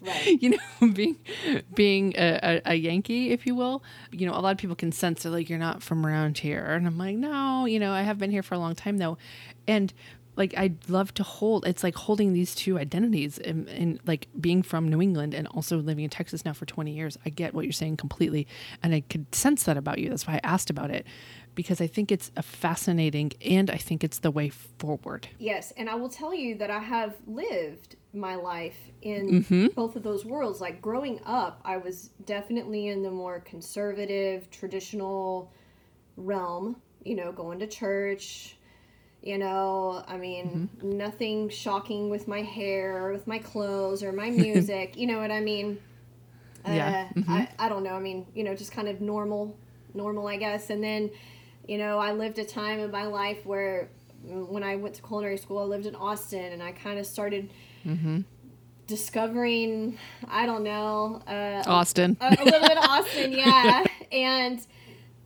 [0.00, 0.38] Right.
[0.42, 1.16] you know, being
[1.74, 3.82] being a, a, a Yankee, if you will.
[4.10, 6.64] You know, a lot of people can sense that like you're not from around here,
[6.64, 9.18] and I'm like, no, you know, I have been here for a long time though,
[9.66, 9.92] and
[10.36, 11.66] like I'd love to hold.
[11.66, 15.78] It's like holding these two identities, and, and like being from New England and also
[15.78, 17.18] living in Texas now for 20 years.
[17.26, 18.46] I get what you're saying completely,
[18.82, 20.08] and I could sense that about you.
[20.08, 21.06] That's why I asked about it,
[21.54, 25.28] because I think it's a fascinating, and I think it's the way forward.
[25.38, 29.66] Yes, and I will tell you that I have lived my life in mm-hmm.
[29.68, 30.60] both of those worlds.
[30.60, 35.52] Like growing up, I was definitely in the more conservative, traditional
[36.16, 38.56] realm, you know, going to church.
[39.22, 40.96] You know, I mean, mm-hmm.
[40.96, 44.96] nothing shocking with my hair or with my clothes or my music.
[44.96, 45.78] you know what I mean?
[46.66, 47.08] Yeah.
[47.10, 47.32] Uh, mm-hmm.
[47.32, 47.94] I, I don't know.
[47.94, 49.56] I mean, you know, just kind of normal,
[49.94, 50.70] normal, I guess.
[50.70, 51.10] And then,
[51.68, 53.90] you know, I lived a time in my life where
[54.22, 57.50] when I went to culinary school, I lived in Austin and I kind of started
[57.86, 58.20] Mm-hmm.
[58.86, 62.16] discovering, I don't know, uh, Austin.
[62.20, 63.84] a, a little bit of Austin, yeah.
[64.12, 64.60] And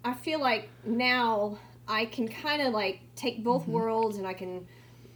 [0.05, 3.73] I feel like now I can kind of like take both mm-hmm.
[3.73, 4.67] worlds and I can,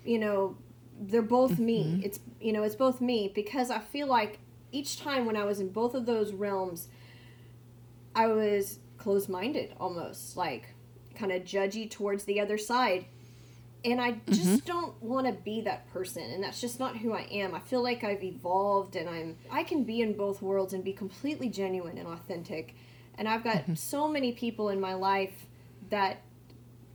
[0.05, 0.57] you know,
[0.99, 1.85] they're both me.
[1.85, 2.03] Mm-hmm.
[2.03, 4.39] It's, you know, it's both me because I feel like
[4.73, 6.89] each time when I was in both of those realms,
[8.15, 10.37] I was closed minded almost.
[10.37, 10.75] Like,
[11.15, 13.07] kind of judgy towards the other side.
[13.85, 14.33] And I mm-hmm.
[14.33, 17.55] just don't want to be that person and that's just not who I am.
[17.55, 20.93] I feel like I've evolved and I'm I can be in both worlds and be
[20.93, 22.75] completely genuine and authentic.
[23.17, 23.75] And I've got mm-hmm.
[23.75, 25.47] so many people in my life
[25.91, 26.23] that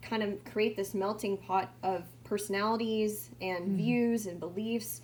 [0.01, 3.77] kind of create this melting pot of personalities and mm-hmm.
[3.77, 5.01] views and beliefs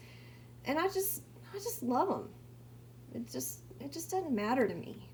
[0.65, 2.29] and I just I just love them.
[3.15, 5.09] It just it just doesn't matter to me.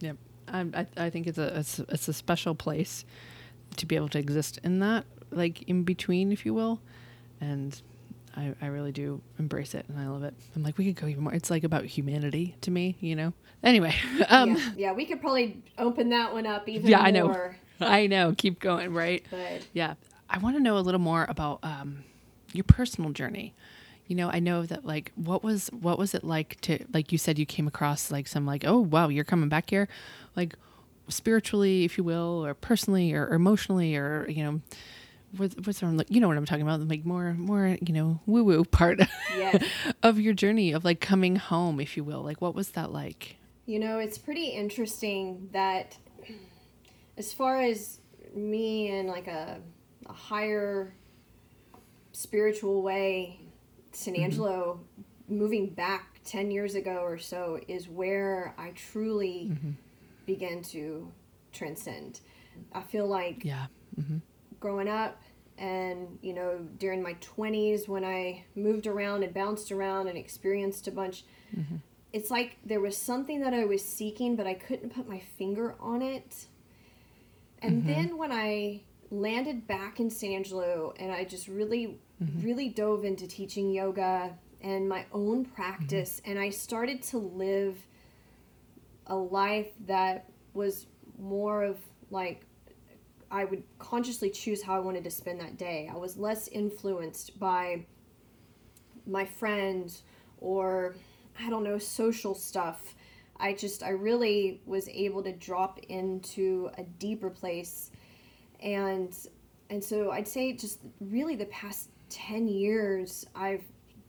[0.00, 0.16] Yep.
[0.48, 3.04] I, I, I think it's a, it's, it's a special place
[3.76, 5.04] to be able to exist in that,
[5.36, 6.80] like in between, if you will.
[7.40, 7.80] And
[8.36, 10.34] I, I really do embrace it and I love it.
[10.56, 11.34] I'm like, we could go even more.
[11.34, 13.32] It's like about humanity to me, you know?
[13.62, 13.94] Anyway,
[14.28, 17.06] um, yeah, yeah, we could probably open that one up even Yeah, more.
[17.06, 17.54] I know.
[17.80, 18.34] I know.
[18.36, 19.24] Keep going, right?
[19.30, 19.94] But Yeah.
[20.28, 22.04] I want to know a little more about um,
[22.52, 23.52] your personal journey.
[24.06, 27.18] You know, I know that like what was what was it like to like you
[27.18, 29.88] said you came across like some like oh wow you're coming back here,
[30.36, 30.54] like
[31.08, 34.60] spiritually if you will or personally or, or emotionally or you know
[35.36, 38.44] what's what's on you know what I'm talking about like more more you know woo
[38.44, 39.00] woo part
[39.36, 39.64] Yes.
[40.02, 42.22] of your journey of like coming home if you will.
[42.22, 43.36] Like what was that like?
[43.66, 45.96] You know, it's pretty interesting that
[47.16, 48.00] as far as
[48.34, 49.60] me in like a,
[50.06, 50.94] a higher
[52.12, 53.40] spiritual way,
[53.92, 54.80] San Angelo
[55.28, 55.38] mm-hmm.
[55.38, 59.70] moving back 10 years ago or so is where I truly mm-hmm.
[60.26, 61.10] began to
[61.52, 62.20] transcend.
[62.72, 63.66] I feel like yeah.
[63.98, 64.18] Mm-hmm.
[64.60, 65.20] Growing up
[65.58, 70.88] and you know during my 20s when i moved around and bounced around and experienced
[70.88, 71.24] a bunch
[71.56, 71.76] mm-hmm.
[72.12, 75.74] it's like there was something that i was seeking but i couldn't put my finger
[75.80, 76.46] on it.
[77.62, 77.88] And mm-hmm.
[77.88, 82.44] then when i landed back in san angelo and i just really mm-hmm.
[82.44, 87.76] really dove into teaching yoga and my own practice and i started to live
[89.06, 90.86] a life that was
[91.18, 91.78] more of
[92.10, 92.44] like
[93.34, 95.90] I would consciously choose how I wanted to spend that day.
[95.92, 97.84] I was less influenced by
[99.08, 100.04] my friends
[100.38, 100.94] or
[101.40, 102.94] I don't know social stuff.
[103.36, 107.90] I just I really was able to drop into a deeper place
[108.60, 109.12] and
[109.68, 113.64] and so I'd say just really the past 10 years I've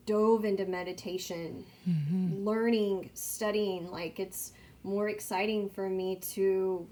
[0.06, 2.46] dove into meditation, mm-hmm.
[2.46, 6.88] learning, studying like it's more exciting for me to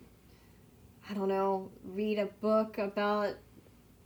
[1.09, 3.35] I don't know, read a book about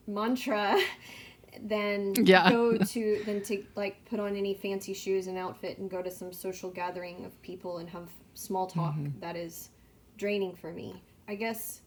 [0.07, 0.79] mantra
[1.61, 2.49] than Yeah.
[2.49, 6.11] go to than to like put on any fancy shoes and outfit and go to
[6.11, 9.19] some social gathering of people and have small talk mm-hmm.
[9.19, 9.69] that is
[10.17, 11.01] draining for me.
[11.27, 11.81] I guess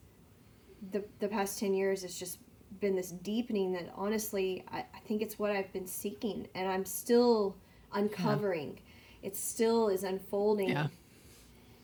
[0.91, 2.39] the the past 10 years has just
[2.79, 6.85] been this deepening that honestly I, I think it's what I've been seeking and I'm
[6.85, 7.55] still
[7.93, 8.79] uncovering.
[9.23, 10.87] It still is unfolding yeah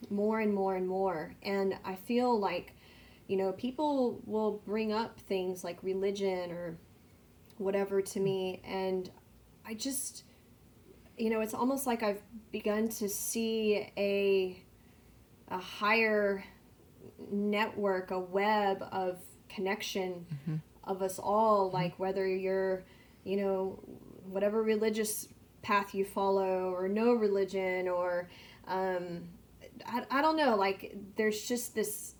[0.10, 1.34] more and more and more.
[1.44, 2.74] And I feel like,
[3.28, 6.78] you know, people will bring up things like religion or
[7.58, 8.62] whatever to me.
[8.64, 9.10] And
[9.66, 10.24] I just,
[11.18, 14.64] you know, it's almost like I've begun to see a,
[15.50, 16.44] a higher
[17.32, 20.26] network, a web of connection
[20.84, 22.86] of us all, like whether you're,
[23.26, 23.80] you know,
[24.30, 25.28] whatever religious
[25.62, 28.30] path you follow or no religion or,
[28.68, 29.24] um,
[29.86, 32.16] I, I don't know like there's just this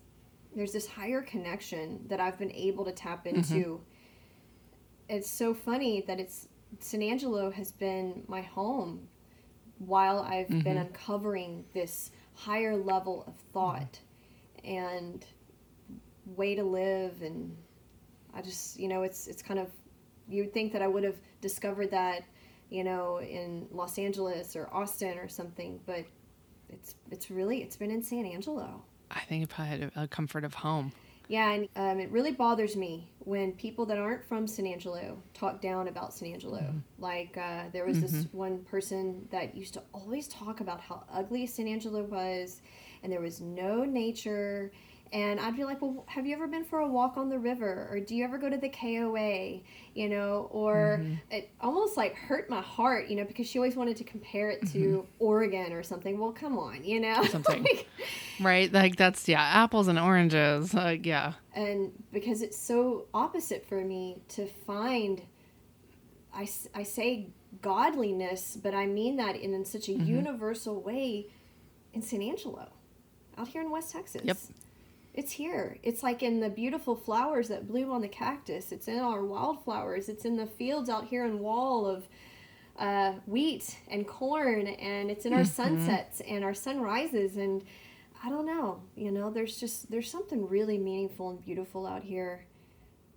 [0.58, 3.36] there's this higher connection that i've been able to tap mm-hmm.
[3.36, 3.80] into.
[5.08, 6.48] It's so funny that it's
[6.80, 9.08] san angelo has been my home
[9.78, 10.78] while i've been mm-hmm.
[10.78, 14.00] uncovering this higher level of thought
[14.64, 15.24] and
[16.26, 17.22] way to live.
[17.22, 17.56] And
[18.34, 19.68] i just you know it's it's kind of
[20.28, 22.24] you would think that i would have discovered that
[22.68, 26.04] you know in los angeles or austin or something but
[26.68, 28.82] it's it's really it's been in San Angelo.
[29.10, 30.92] I think it probably had a, a comfort of home
[31.28, 35.60] Yeah, and um, it really bothers me when people that aren't from San Angelo talk
[35.60, 36.74] down about San Angelo.
[36.98, 41.46] Like uh, there was this one person that used to always talk about how ugly
[41.46, 42.62] San Angelo was,
[43.02, 44.72] and there was no nature.
[45.12, 47.88] And I'd be like, well, have you ever been for a walk on the river?
[47.90, 49.60] Or do you ever go to the KOA?
[49.94, 53.96] You know, or it almost like hurt my heart, you know, because she always wanted
[53.96, 56.18] to compare it to Oregon or something.
[56.18, 57.22] Well, come on, you know?
[57.26, 57.62] Something.
[57.62, 57.86] Like,
[58.40, 63.80] right like that's yeah apples and oranges like yeah and because it's so opposite for
[63.84, 65.22] me to find
[66.32, 67.30] I, I say
[67.62, 70.06] godliness but i mean that in, in such a Mm-hmm.
[70.06, 71.26] universal way
[71.92, 72.68] in san angelo
[73.36, 74.36] out here in west texas Yep.
[75.18, 78.98] It's here it's like in the beautiful flowers that bloom on the cactus it's in
[79.00, 82.06] our wildflowers it's in the fields out here in wall of
[82.78, 85.62] uh, wheat and corn and it's in our Mm-hmm.
[85.62, 87.64] sunsets and our sunrises and
[88.24, 88.82] I don't know.
[88.96, 92.46] You know, there's just there's something really meaningful and beautiful out here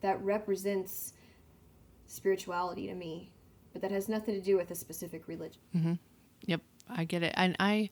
[0.01, 1.13] that represents
[2.07, 3.31] spirituality to me,
[3.73, 5.61] but that has nothing to do with a specific religion.
[5.75, 5.93] Mm-hmm.
[6.45, 7.89] Yep, I get it, and I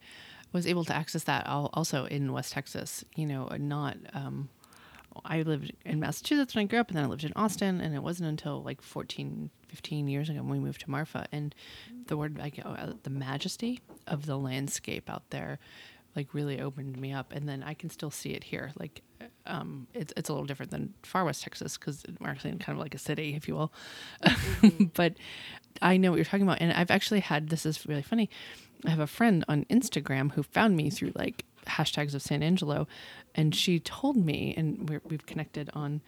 [0.52, 3.04] was able to access that al- also in West Texas.
[3.16, 3.98] You know, not.
[4.14, 4.50] Um,
[5.26, 7.96] I lived in Massachusetts when I grew up, and then I lived in Austin, and
[7.96, 11.54] it wasn't until like 14, 15 years ago when we moved to Marfa, and
[12.08, 15.60] the word like uh, the majesty of the landscape out there,
[16.16, 18.72] like really opened me up, and then I can still see it here.
[18.78, 19.02] Like,
[19.46, 22.78] um, it's it's a little different than far West Texas because we're actually in kind
[22.78, 23.74] of like a city, if you will,
[24.94, 25.14] but
[25.82, 28.30] I know what you're talking about, and I've actually had this is really funny.
[28.86, 32.88] I have a friend on Instagram who found me through like hashtags of San Angelo,
[33.36, 36.02] and she told me, and we're, we've connected on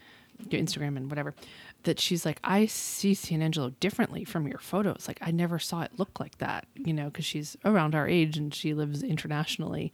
[0.49, 1.35] your Instagram and whatever,
[1.83, 5.07] that she's like, I see San Angelo differently from your photos.
[5.07, 8.37] Like I never saw it look like that, you know, because she's around our age
[8.37, 9.91] and she lives internationally.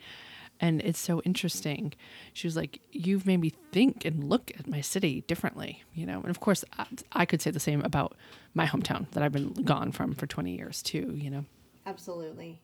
[0.60, 1.94] And it's so interesting.
[2.34, 6.20] She was like, You've made me think and look at my city differently, you know.
[6.22, 8.16] And of course, I, I could say the same about
[8.56, 11.46] my hometown that I've been gone from for 20 years, too, you know.
[11.86, 12.60] Absolutely.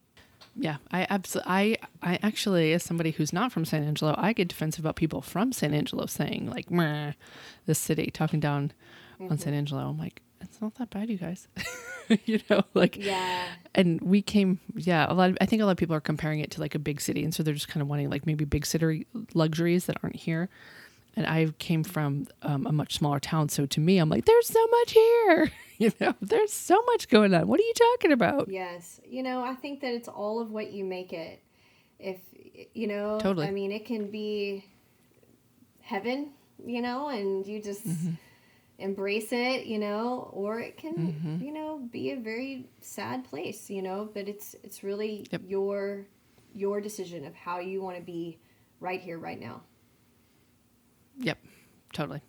[0.55, 1.51] Yeah, I absolutely.
[1.51, 5.21] I I actually, as somebody who's not from San Angelo, I get defensive about people
[5.21, 7.13] from San Angelo saying like, "Meh,
[7.65, 8.71] this city," talking down
[9.19, 9.57] on San mm-hmm.
[9.57, 9.89] Angelo.
[9.89, 11.47] I'm like, it's not that bad, you guys.
[12.25, 13.45] you know, like, Yeah.
[13.73, 14.59] and we came.
[14.75, 15.31] Yeah, a lot.
[15.31, 17.23] Of, I think a lot of people are comparing it to like a big city,
[17.23, 20.49] and so they're just kind of wanting like maybe big city luxuries that aren't here.
[21.15, 24.47] And I came from um, a much smaller town, so to me, I'm like, there's
[24.47, 25.51] so much here.
[25.77, 27.47] you know, there's so much going on.
[27.47, 28.49] What are you talking about?
[28.49, 28.99] Yes.
[29.07, 31.41] You know, I think that it's all of what you make it.
[31.99, 32.17] If,
[32.73, 33.47] you know, Totally.
[33.47, 34.65] I mean, it can be
[35.81, 36.31] heaven,
[36.65, 37.85] you know, and you just
[38.79, 43.81] embrace it, you know, or it can, you know, be a very sad place, you
[43.81, 45.41] know, but it's it's really Yep.
[45.47, 46.05] your
[46.55, 48.39] your decision of how you want to be
[48.79, 49.61] right here right now.
[51.19, 51.37] Yep,
[51.93, 52.21] totally.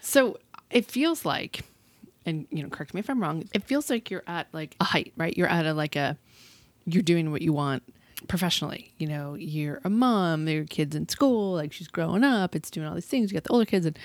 [0.00, 0.38] So
[0.70, 1.64] it feels like,
[2.26, 3.48] and you know, correct me if I'm wrong.
[3.52, 5.36] It feels like you're at like a height, right?
[5.36, 6.18] You're at a like a,
[6.84, 7.82] you're doing what you want
[8.28, 8.92] professionally.
[8.98, 10.48] You know, you're a mom.
[10.48, 11.54] Your kid's in school.
[11.54, 12.54] Like she's growing up.
[12.54, 13.30] It's doing all these things.
[13.30, 13.98] You got the older kids, and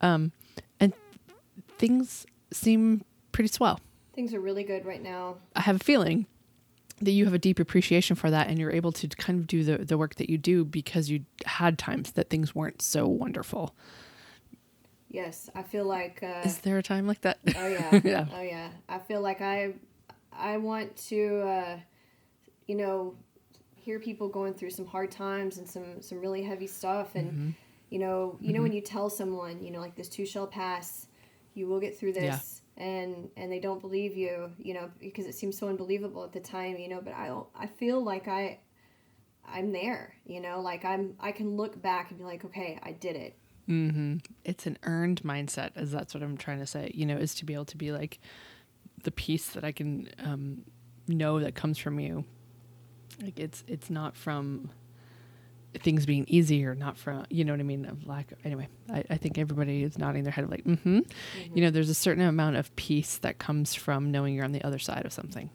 [0.00, 0.32] um,
[0.80, 0.92] and
[1.78, 3.80] things seem pretty swell.
[4.14, 5.36] Things are really good right now.
[5.56, 6.26] I have a feeling
[7.04, 9.64] that you have a deep appreciation for that and you're able to kind of do
[9.64, 13.74] the, the work that you do because you had times that things weren't so wonderful.
[15.10, 17.38] Yes, I feel like uh, Is there a time like that?
[17.56, 18.00] Oh yeah.
[18.04, 18.26] Yeah.
[18.34, 18.70] Oh yeah.
[18.88, 19.74] I feel like I
[20.32, 21.78] I want to uh,
[22.66, 23.14] you know
[23.74, 27.50] hear people going through some hard times and some some really heavy stuff and Mm-hmm.
[27.90, 31.08] you know you know when you tell someone you know like this too shall pass
[31.54, 32.61] you will get through Yeah.
[32.82, 36.40] And and they don't believe you you know because it seems so unbelievable at the
[36.40, 38.58] time you know but I I feel like I
[39.46, 42.92] I'm there you know like I'm I can look back and be like okay I
[42.92, 46.90] did it hmm It's an earned mindset, as that's what I'm trying to say.
[46.94, 48.18] You know, is to be able to be like
[49.04, 50.64] the peace that I can um,
[51.06, 52.24] know that comes from you.
[53.22, 54.70] Like it's it's not from
[55.80, 57.86] things being easier, not from you know what I mean.
[57.86, 58.32] Of lack.
[58.44, 61.00] Anyway, I, I think everybody is nodding their head like, mm-hmm.
[61.54, 64.62] You know, there's a certain amount of peace that comes from knowing you're on the
[64.64, 65.50] other side of something.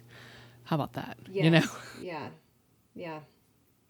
[0.63, 1.17] How about that?
[1.31, 1.45] Yes.
[1.45, 1.65] You know.
[2.01, 2.27] Yeah.
[2.95, 3.19] Yeah.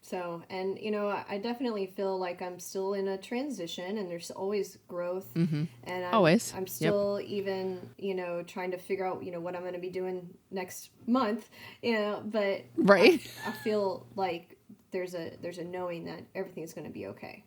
[0.01, 4.09] So, and you know, I- I definitely feel like I'm still in a transition and
[4.09, 5.33] there's always growth.
[5.33, 5.63] Mm-hmm.
[5.83, 6.53] And I'm, Always.
[6.53, 6.69] I'm Yep.
[6.69, 9.89] still even, you know, trying to figure out, you know, what I'm going to be
[9.89, 11.49] doing next month,
[11.81, 13.19] you know, but Right.
[13.45, 14.56] I feel like
[14.91, 17.43] there's a there's a knowing that everything's going to be okay.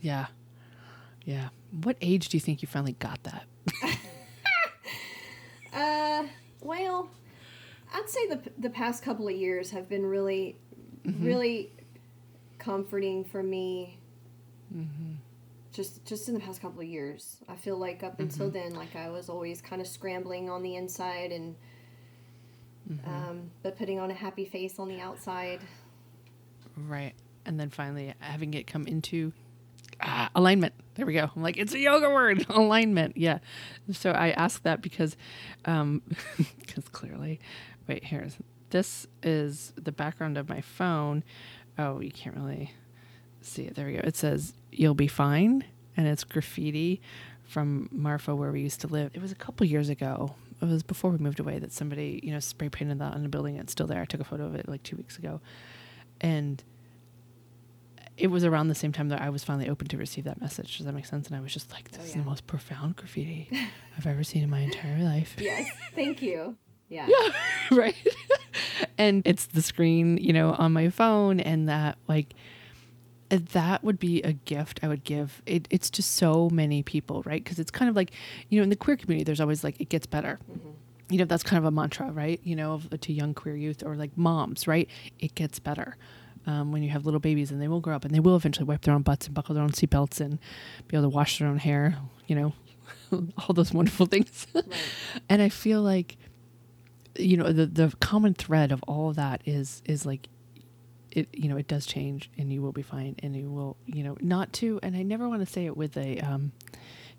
[0.00, 0.26] Yeah.
[1.24, 1.48] Yeah.
[1.82, 3.44] What age do you think you finally got that?
[5.72, 6.24] Uh,
[6.60, 7.10] well,
[7.94, 10.56] I'd say the the past couple of years have been really,
[11.20, 11.70] really
[12.58, 13.98] comforting for me.
[14.74, 15.12] Mm-hmm.
[15.72, 18.96] Just just in the past couple of years, I feel like up until then, like
[18.96, 21.54] I was always kind of scrambling on the inside and,
[23.06, 25.60] um, but putting on a happy face on the outside.
[26.88, 27.14] Right.
[27.46, 29.32] And then finally having it come into
[30.00, 30.74] ah, alignment.
[30.94, 31.30] There we go.
[31.34, 32.46] I'm like, it's a yoga word.
[32.50, 33.16] alignment.
[33.16, 33.38] Yeah.
[33.92, 35.16] So I ask that because,
[35.64, 36.02] um,
[36.58, 37.40] because clearly,
[37.88, 38.36] wait, here's
[38.70, 41.24] this is the background of my phone.
[41.78, 42.72] Oh, you can't really
[43.40, 43.74] see it.
[43.74, 44.00] There we go.
[44.04, 45.64] It says, You'll be fine.
[45.96, 47.00] And it's graffiti
[47.42, 49.10] from Marfa, where we used to live.
[49.12, 50.34] It was a couple years ago.
[50.62, 53.28] It was before we moved away that somebody, you know, spray painted that on the
[53.28, 53.56] building.
[53.56, 54.00] It's still there.
[54.00, 55.40] I took a photo of it like two weeks ago.
[56.20, 56.62] And
[58.20, 60.76] it was around the same time that I was finally open to receive that message.
[60.76, 61.26] Does that make sense?
[61.26, 63.48] And I was just like, this Oh, is the most profound graffiti
[63.98, 65.36] I've ever seen in my entire life.
[65.38, 66.56] Yes, thank you.
[66.88, 67.06] Yeah.
[67.08, 67.32] yeah
[67.76, 67.94] right.
[68.98, 72.34] and it's the screen, you know, on my phone and that like
[73.30, 75.40] that would be a gift I would give.
[75.46, 77.42] It, it's to so many people, right?
[77.42, 78.10] Because it's kind of like,
[78.48, 80.38] you know, in the queer community, there's always like, it gets better.
[80.50, 80.70] Mm-hmm.
[81.10, 82.40] You know, that's kind of a mantra, right?
[82.42, 84.88] You know, of, to young queer youth or like moms, right?
[85.20, 85.96] It gets better.
[86.46, 88.64] Um, when you have little babies and they will grow up and they will eventually
[88.64, 90.38] wipe their own butts and buckle their own seatbelts and
[90.88, 92.54] be able to wash their own hair, you know,
[93.38, 94.46] all those wonderful things.
[94.54, 94.64] Right.
[95.28, 96.16] and I feel like,
[97.14, 100.28] you know, the, the common thread of all of that is, is like,
[101.10, 104.02] it, you know, it does change and you will be fine and you will, you
[104.02, 106.52] know, not to, and I never want to say it with a, um,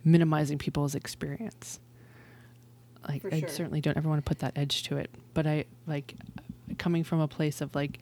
[0.03, 1.79] minimizing people's experience.
[3.07, 5.65] Like, For I certainly don't ever want to put that edge to it, but I
[5.87, 6.15] like
[6.77, 7.99] coming from a place of like,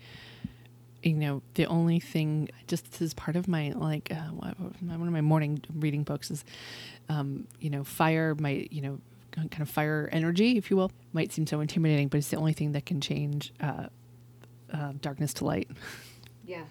[1.03, 5.13] you know, the only thing, just this is part of my, like, uh, one of
[5.13, 6.43] my morning reading books is,
[7.07, 8.99] um, you know, fire might, you know,
[9.31, 12.53] kind of fire energy, if you will, might seem so intimidating, but it's the only
[12.53, 13.87] thing that can change uh,
[14.73, 15.69] uh, darkness to light.
[16.45, 16.63] Yeah.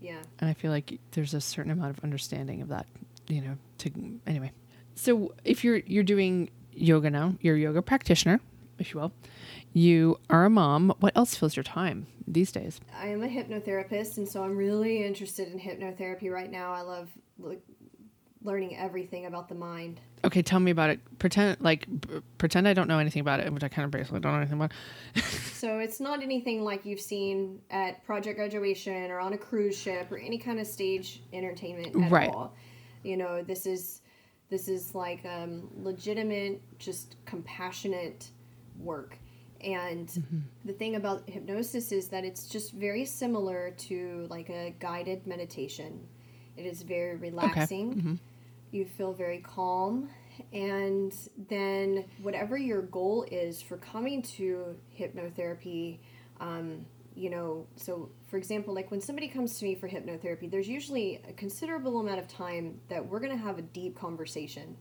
[0.00, 0.22] Yeah.
[0.40, 2.86] And I feel like there's a certain amount of understanding of that,
[3.28, 3.90] you know, to
[4.26, 4.52] anyway.
[4.94, 8.40] So if you're you're doing yoga now, you're a yoga practitioner,
[8.78, 9.12] if you will.
[9.72, 10.94] You are a mom.
[11.00, 12.80] What else fills your time these days?
[12.98, 16.72] I am a hypnotherapist, and so I'm really interested in hypnotherapy right now.
[16.72, 17.08] I love
[17.38, 17.60] like,
[18.42, 20.00] learning everything about the mind.
[20.24, 21.00] Okay, tell me about it.
[21.18, 24.20] Pretend like b- pretend I don't know anything about it, which I kind of basically
[24.20, 24.72] don't know anything about.
[25.58, 30.06] So it's not anything like you've seen at Project Graduation or on a cruise ship
[30.12, 32.30] or any kind of stage entertainment at Right.
[32.30, 32.54] all.
[33.02, 34.00] You know, this is
[34.50, 38.30] this is like um, legitimate, just compassionate
[38.78, 39.18] work.
[39.60, 40.08] And
[40.64, 46.06] the thing about hypnosis is that it's just very similar to like a guided meditation.
[46.56, 47.92] It is very relaxing.
[47.92, 48.18] Okay.
[48.70, 50.08] You feel very calm.
[50.52, 51.12] And
[51.48, 55.98] then, whatever your goal is for coming to hypnotherapy,
[56.40, 60.68] um, you know, so for example, like when somebody comes to me for hypnotherapy, there's
[60.68, 64.76] usually a considerable amount of time that we're going to have a deep conversation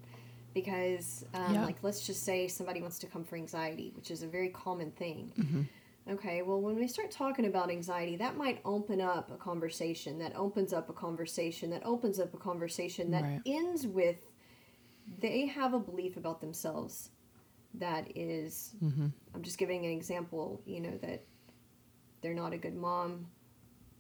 [0.62, 1.66] because, um, Yeah.
[1.66, 4.90] like, let's just say somebody wants to come for anxiety, which is a very common
[4.92, 5.32] thing.
[5.38, 5.62] Mm-hmm.
[6.14, 10.36] Okay, well, when we start talking about anxiety, that might open up a conversation, that
[10.36, 13.42] opens up a conversation, that opens up a conversation that Right.
[13.46, 14.18] ends with
[15.20, 17.12] they have a belief about themselves
[17.76, 19.08] that is, mm-hmm.
[19.34, 21.24] I'm just giving an example, you know, that
[22.22, 23.28] they're not a good mom.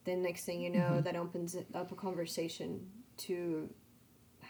[0.04, 1.02] Then next thing you know, mm-hmm.
[1.04, 3.70] that opens up a conversation to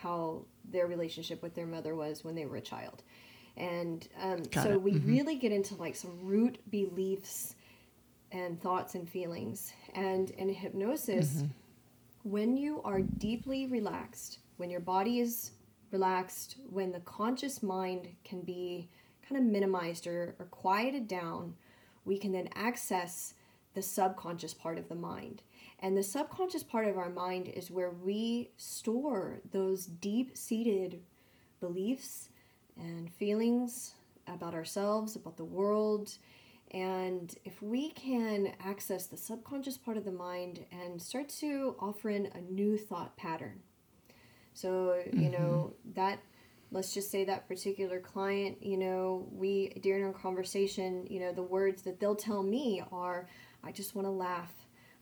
[0.01, 3.03] how their relationship with their mother was when they were a child.
[3.55, 4.81] And um, so it.
[4.81, 7.55] we really get into like some root beliefs
[8.31, 9.73] and thoughts and feelings.
[9.95, 11.43] And in hypnosis,
[12.23, 15.51] when you are deeply relaxed, when your body is
[15.91, 18.89] relaxed, when the conscious mind can be
[19.27, 21.55] kind of minimized or, or quieted down,
[22.05, 23.33] we can then access
[23.73, 25.41] the subconscious part of the mind.
[25.79, 31.01] And the subconscious part of our mind is where we store those deep seated
[31.59, 32.29] beliefs
[32.75, 33.93] and feelings
[34.27, 36.17] about ourselves, about the world.
[36.71, 42.09] And if we can access the subconscious part of the mind and start to offer
[42.09, 43.61] in a new thought pattern.
[44.53, 45.93] So, you know, mm-hmm.
[45.93, 46.19] that,
[46.71, 51.43] let's just say that particular client, you know, we, during our conversation, you know, the
[51.43, 53.29] words that they'll tell me are,
[53.63, 54.51] I just want to laugh.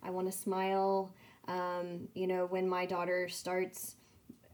[0.06, 1.14] I want to smile.
[1.48, 3.96] Um, you know, when my daughter starts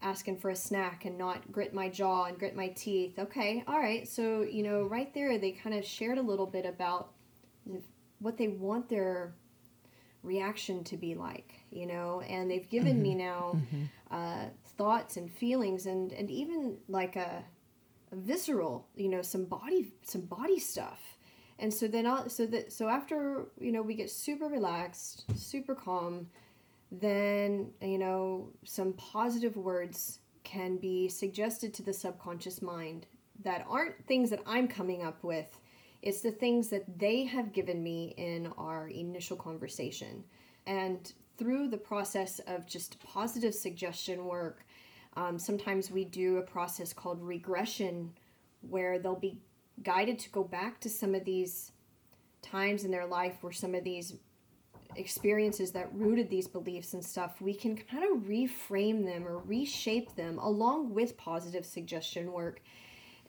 [0.02, 3.20] asking for a snack and not grit my jaw and grit my teeth.
[3.20, 4.08] Okay, all right.
[4.08, 7.12] So, you know, right there, they kind of shared a little bit about
[8.20, 9.36] what they want their
[10.24, 13.60] reaction to be like, you know, and they've given me now
[14.12, 14.46] uh,
[14.78, 17.44] thoughts and feelings and, and even like a,
[18.12, 21.00] a visceral, you know, some body, some body stuff.
[21.62, 25.76] And so then, I'll, so that, so after, you know, we get super relaxed, super
[25.76, 26.28] calm,
[26.92, 33.06] then you know some positive words can be suggested to the subconscious mind
[33.44, 35.58] that aren't things that I'm coming up with.
[36.02, 40.24] It's the things that they have given me in our initial conversation.
[40.66, 44.66] And through the process of just positive suggestion work,
[45.16, 48.12] um, sometimes we do a process called regression
[48.62, 49.40] where they'll be
[49.84, 51.72] guided to go back to some of these
[52.42, 54.16] times in their life where some of these
[54.96, 60.16] experiences that rooted these beliefs and stuff, we can kind of reframe them or reshape
[60.16, 62.62] them along with positive suggestion work.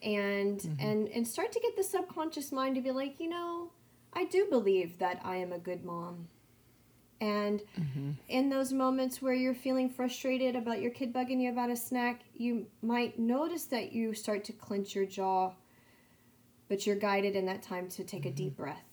[0.02, 0.84] And mm-hmm.
[0.84, 3.70] and and start to get the subconscious mind to be like, you know,
[4.12, 6.26] I do believe that I am a good mom.
[7.20, 8.10] And mm-hmm.
[8.28, 12.22] in those moments where you're feeling frustrated about your kid bugging you about a snack,
[12.34, 15.52] you might notice that you start to clench your jaw,
[16.72, 18.36] but you're guided in that time to take a mm-hmm.
[18.36, 18.92] deep breath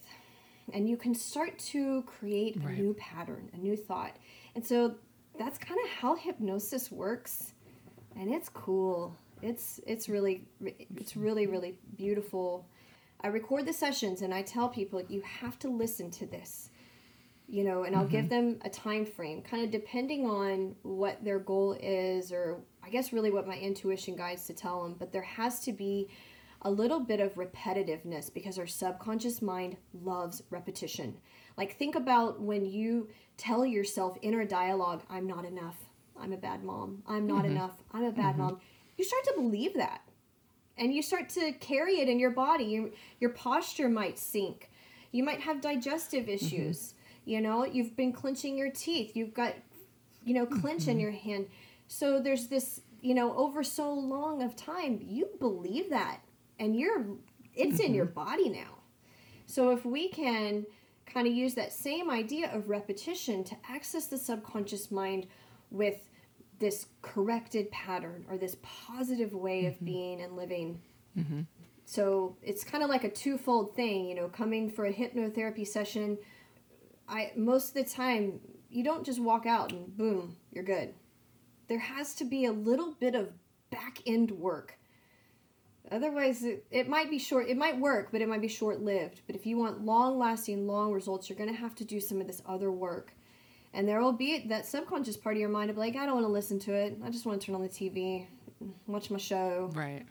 [0.73, 2.77] and you can start to create a Right.
[2.77, 4.17] new pattern, a new thought.
[4.53, 4.95] And so
[5.37, 7.53] that's kind of how hypnosis works.
[8.17, 9.15] And it's cool.
[9.41, 10.43] It's it's really
[10.97, 11.51] it's really mm-hmm.
[11.53, 12.67] really beautiful.
[13.21, 16.71] I record the sessions and I tell people you have to listen to this.
[17.47, 18.57] You know, and I'll give mm-hmm.
[18.57, 23.11] them a time frame, kind of depending on what their goal is, or I guess
[23.11, 24.97] really what my intuition guides to tell them.
[24.99, 26.09] But there has to be
[26.61, 31.17] a little bit of repetitiveness because our subconscious mind loves repetition.
[31.57, 35.77] Like, think about when you tell yourself inner dialogue, I'm not enough.
[36.19, 37.03] I'm a bad mom.
[37.07, 37.55] I'm not mm-hmm.
[37.55, 37.83] enough.
[37.93, 38.41] I'm a bad mm-hmm.
[38.41, 38.61] mom.
[38.97, 40.01] You start to believe that.
[40.77, 42.65] And you start to carry it in your body.
[42.65, 42.89] Your,
[43.19, 44.69] your posture might sink.
[45.11, 46.45] You might have digestive mm-hmm.
[46.45, 46.93] issues.
[47.25, 49.15] You know, you've been clenching your teeth.
[49.15, 49.55] You've got,
[50.25, 51.47] you know, clench in your hand.
[51.87, 56.21] So there's this, you know, over so long of time, you believe that.
[56.59, 57.05] And you're,
[57.55, 58.25] it's in your mm-hmm.
[58.25, 58.79] body now.
[59.45, 60.65] So if we can
[61.05, 65.27] kind of use that same idea of repetition to access the subconscious mind
[65.71, 66.09] with
[66.59, 69.85] this corrected pattern or this positive way of mm-hmm.
[69.85, 70.81] being and living.
[71.17, 71.41] Mm-hmm.
[71.85, 76.17] So it's kind of like a twofold thing, you know, coming for a hypnotherapy session.
[77.07, 78.39] I most of the time
[78.69, 80.93] you don't just walk out and boom, you're good.
[81.67, 83.31] There has to be a little bit of
[83.71, 84.77] back end work.
[85.91, 87.47] Otherwise, it, it might be short.
[87.47, 89.21] It might work, but it might be short lived.
[89.25, 92.21] But if you want long lasting, long results, you're going to have to do some
[92.21, 93.13] of this other work.
[93.73, 96.25] And there will be that subconscious part of your mind of like, I don't want
[96.25, 96.97] to listen to it.
[97.03, 98.27] I just want to turn on the TV,
[98.87, 99.71] watch my show.
[99.73, 100.05] Right.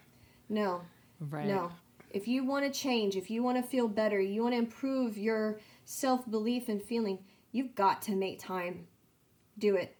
[0.48, 0.80] No,
[1.20, 1.46] Right.
[1.46, 1.70] no.
[2.10, 5.18] If you want to change, if you want to feel better, you want to improve
[5.18, 7.18] your self belief and feeling,
[7.52, 8.86] you've got to make time.
[9.58, 9.94] Do it.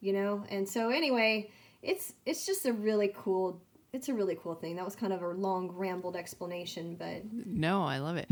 [0.00, 0.44] You know?
[0.50, 1.50] And so anyway,
[1.82, 3.62] it's it's just a really cool
[3.96, 4.76] it's a really cool thing.
[4.76, 8.28] That was kind of a long rambled explanation, but No, I love it.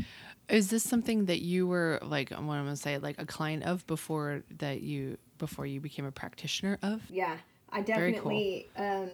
[0.49, 3.87] Is this something that you were like what I'm gonna say, like a client of
[3.87, 7.03] before that you before you became a practitioner of?
[7.11, 7.39] yeah,
[7.71, 8.23] I Very cool.
[8.23, 9.11] definitely um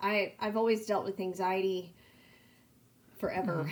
[0.00, 1.94] I I've always dealt with anxiety
[3.18, 3.70] forever.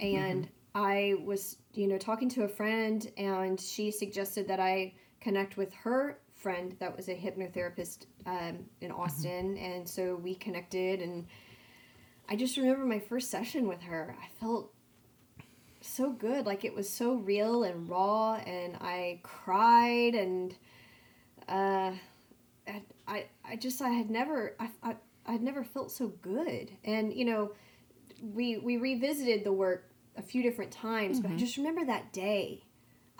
[0.00, 5.56] And I was, you know, talking to a friend and she suggested that I connect
[5.56, 11.26] with her friend that was a hypnotherapist um, in Austin and so we connected and
[12.28, 14.16] I just remember my first session with her.
[14.20, 14.72] I felt
[15.80, 20.54] so good, like it was so real and raw and I cried and
[21.48, 21.92] uh
[23.06, 24.96] I, I, just I had never I, I
[25.26, 26.70] I'd never felt so good.
[26.84, 27.52] And you know
[28.22, 32.64] we we revisited the work a few different times but I just remember that day.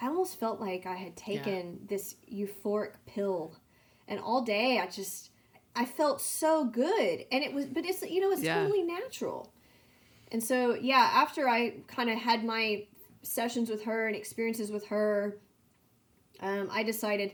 [0.00, 3.56] I almost felt like I had taken this euphoric pill.
[4.08, 5.30] And all day I just
[5.76, 8.62] I felt so good and it was but it's you know it's Yeah.
[8.62, 9.52] totally natural
[10.30, 12.86] and so yeah after I kind of had my
[13.22, 15.38] sessions with her and experiences with her
[16.40, 17.32] um, I decided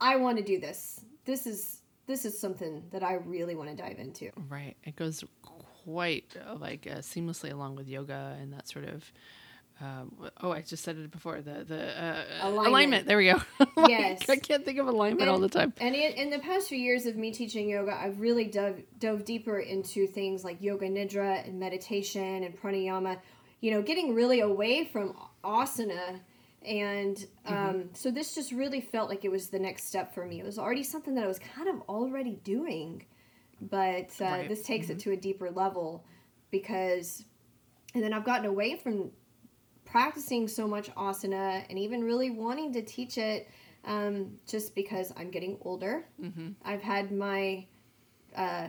[0.00, 1.04] I want to do this.
[1.24, 4.30] This is this is something that I really want to dive into.
[4.48, 4.76] Right.
[4.82, 5.22] It goes
[5.84, 9.12] quite like uh, seamlessly along with yoga and that sort of.
[9.82, 10.12] Um,
[10.42, 11.40] oh, I just said it before.
[11.40, 12.66] The the uh, Alignment.
[12.68, 13.06] alignment.
[13.06, 13.40] There we go.
[13.88, 14.28] Yes.
[14.28, 15.72] I can't think of alignment all the time.
[15.80, 19.24] And in, in the past few years of me teaching yoga, I've really dove dove
[19.24, 23.18] deeper into things like yoga nidra and meditation and pranayama.
[23.60, 26.20] You know, getting really away from asana.
[26.62, 27.16] And
[27.46, 27.80] um, Mm-hmm.
[27.94, 30.40] so this just really felt like it was the next step for me.
[30.40, 33.06] It was already something that I was kind of already doing,
[33.62, 34.48] but uh, Right.
[34.48, 36.04] this takes it to a deeper level
[36.50, 37.24] because,
[37.94, 39.10] and then I've gotten away from
[39.90, 43.48] practicing so much asana and even really wanting to teach it
[43.84, 46.04] um, just because I'm getting older.
[46.22, 46.48] Mm-hmm.
[46.64, 47.66] I've had my
[48.36, 48.68] uh,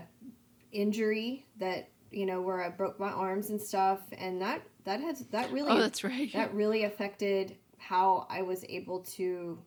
[0.72, 5.20] injury that you know where I broke my arms and stuff, and that that has
[5.28, 6.32] that really Oh, that's right.
[6.34, 9.58] that really affected how I was able to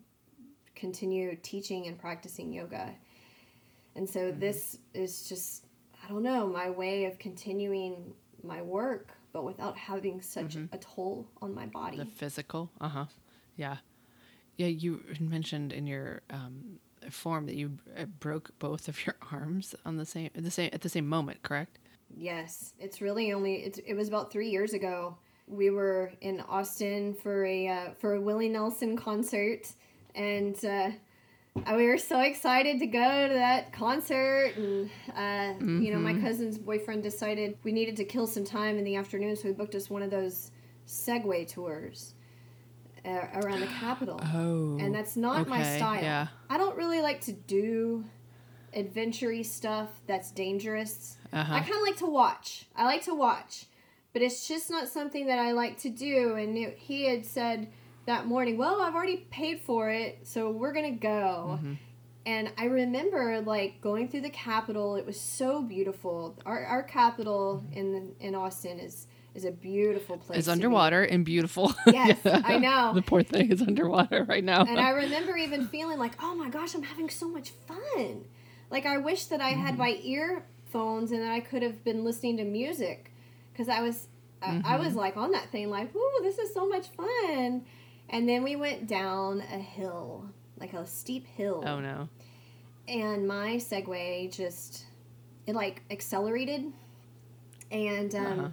[0.75, 2.91] continue teaching and practicing yoga.
[3.97, 4.41] And so Mm-hmm.
[4.41, 5.67] this is just
[6.05, 11.27] I don't know my way of continuing my work, but without having such a toll
[11.43, 11.99] on my body.
[11.99, 12.09] Mm-hmm.
[12.09, 12.71] The physical.
[12.81, 13.05] Uh huh.
[13.57, 13.77] Yeah.
[14.57, 14.69] Yeah.
[14.69, 16.79] You mentioned in your um,
[17.11, 20.81] form that you uh, broke both of your arms on the same the same at
[20.81, 21.43] the same moment.
[21.43, 21.79] Correct.
[22.17, 25.19] Yes, it's really only it's, it was about three years ago.
[25.49, 29.73] We were in Austin for a uh, for a Willie Nelson concert,
[30.15, 30.91] and uh,
[31.55, 34.55] we were so excited to go to that concert.
[34.57, 38.85] And uh, you know, my cousin's boyfriend decided we needed to kill some time in
[38.85, 40.51] the afternoon, so we booked us one of those
[40.87, 42.15] Segway tours
[43.05, 44.21] uh, around the Capitol.
[44.23, 44.79] Oh.
[44.81, 46.03] and that's not my style.
[46.03, 46.29] yeah.
[46.51, 48.05] I don't really like to do
[48.73, 51.17] adventure stuff that's dangerous.
[51.33, 51.55] Uh-huh.
[51.55, 52.67] I kind of like to watch.
[52.75, 53.67] I like to watch,
[54.13, 56.35] but it's just not something that I like to do.
[56.35, 57.69] And it, he had said
[58.07, 61.59] that morning, Well, I've already paid for it, so we're going to go.
[61.61, 61.75] Mm-hmm.
[62.27, 64.97] And I remember like going through the Capitol.
[64.97, 66.39] It was so beautiful.
[66.47, 70.39] Our, our Capitol in in Austin is is a beautiful place.
[70.39, 71.75] It's underwater and beautiful.
[71.87, 72.93] Yes, I know.
[72.95, 74.65] the poor thing is underwater right now.
[74.65, 78.25] And I remember even feeling like, oh my gosh, I'm having so much fun.
[78.71, 79.67] Like I wish that I Mm-hmm.
[79.67, 83.13] had my earphones and that I could have been listening to music,
[83.53, 84.09] because I was,
[84.41, 84.85] I, I Mm-hmm.
[84.85, 87.65] was like on that thing, like, ooh, this is so much fun.
[88.15, 90.25] And then we went down a hill,
[90.59, 92.09] like a steep hill, oh no.
[92.89, 94.85] and my Segway just,
[95.47, 96.73] it like accelerated,
[97.73, 98.49] and um, Uh-huh.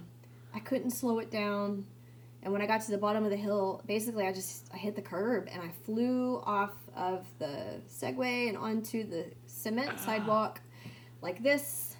[0.54, 1.86] I couldn't slow it down.
[2.42, 4.96] And when I got to the bottom of the hill, basically I just I hit
[4.96, 10.60] the curb and I flew off of the Segway and onto the cement sidewalk
[11.22, 11.94] like this.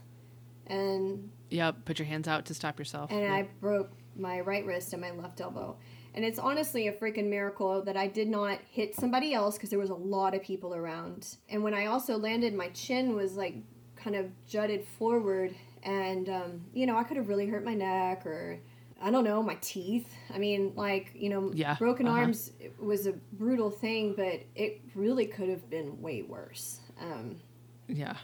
[0.66, 3.10] And yeah, Put your hands out to stop yourself.
[3.12, 3.32] and Yeah.
[3.34, 5.76] I broke my right wrist and my left elbow.
[6.14, 9.78] And it's honestly a freaking miracle that I did not hit somebody else because there
[9.78, 11.36] was a lot of people around.
[11.48, 13.54] And when I also landed, my chin was like
[13.96, 15.54] kind of jutted forward.
[15.82, 18.58] And, um, you know, I could have really hurt my neck or,
[19.02, 20.14] I don't know, my teeth.
[20.32, 22.18] I mean, like, you know, Yeah, broken uh-huh.
[22.18, 26.80] arms was a brutal thing, but it really could have been way worse.
[27.00, 27.40] Um,
[27.88, 28.16] yeah.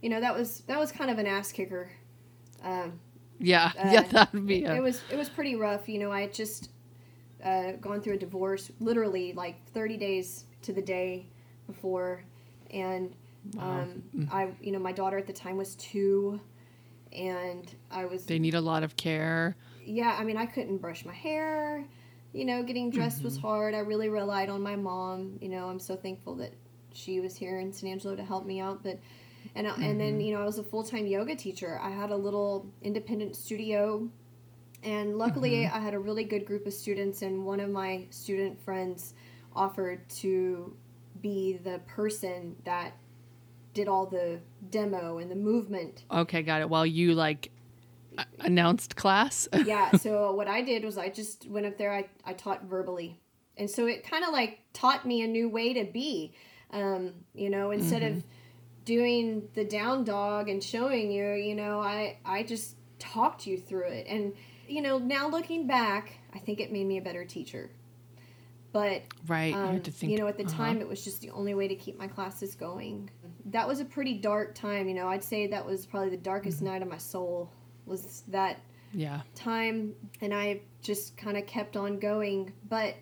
[0.00, 1.90] you know, that was that was kind of an ass kicker.
[2.62, 2.98] Um,
[3.54, 3.72] Yeah.
[3.78, 4.02] Uh, yeah.
[4.02, 4.64] That would be.
[4.64, 5.88] it A, was it was pretty rough.
[5.88, 6.70] You know, I had just
[7.44, 11.26] uh, gone through a divorce, literally like 30 days to the day
[11.66, 12.24] before,
[12.70, 13.14] and
[13.58, 14.28] um, Mm.
[14.32, 16.40] I, you know, my daughter at the time was two,
[17.12, 19.56] and I was, they need a lot of care.
[19.86, 20.16] yeah.
[20.18, 21.84] I mean, I couldn't brush my hair.
[22.32, 23.74] You know, getting dressed was hard.
[23.74, 25.38] I really relied on my mom.
[25.40, 26.52] You know, I'm so thankful that
[26.92, 28.82] she was here in San Angelo to help me out.
[28.82, 28.98] But
[29.54, 30.20] and I- and then mm-hmm.
[30.20, 31.78] you know I was a full time yoga teacher.
[31.82, 34.08] I had a little independent studio,
[34.82, 35.76] and luckily mm-hmm.
[35.76, 37.22] I had a really good group of students.
[37.22, 39.14] And one of my student friends
[39.54, 40.76] offered to
[41.20, 42.92] be the person that
[43.74, 44.40] did all the
[44.70, 46.68] demo and the movement Okay, got it.
[46.68, 47.50] While you like
[48.40, 49.46] announced class.
[49.64, 53.20] yeah so what i did was i just went up there i, I taught verbally
[53.56, 56.32] and so it kind of like taught me a new way to be
[56.72, 58.28] um, you know instead of mm-hmm.
[58.88, 63.86] Doing the down dog and showing you you know i i just talked you through
[63.86, 64.32] it and
[64.66, 67.70] you know now looking back i think it made me a better teacher
[68.72, 69.52] but right.
[69.54, 70.12] you um, to think.
[70.12, 70.56] you know, at the uh-huh.
[70.56, 73.10] time, it was just the only way to keep my classes going.
[73.46, 74.88] That was a pretty dark time.
[74.88, 76.66] You know, I'd say that was probably the darkest Mm-hmm.
[76.66, 77.50] night of my soul.
[77.86, 78.60] Was that
[78.92, 79.22] Yeah.
[79.34, 82.52] time, and I just kind of kept on going.
[82.68, 82.96] But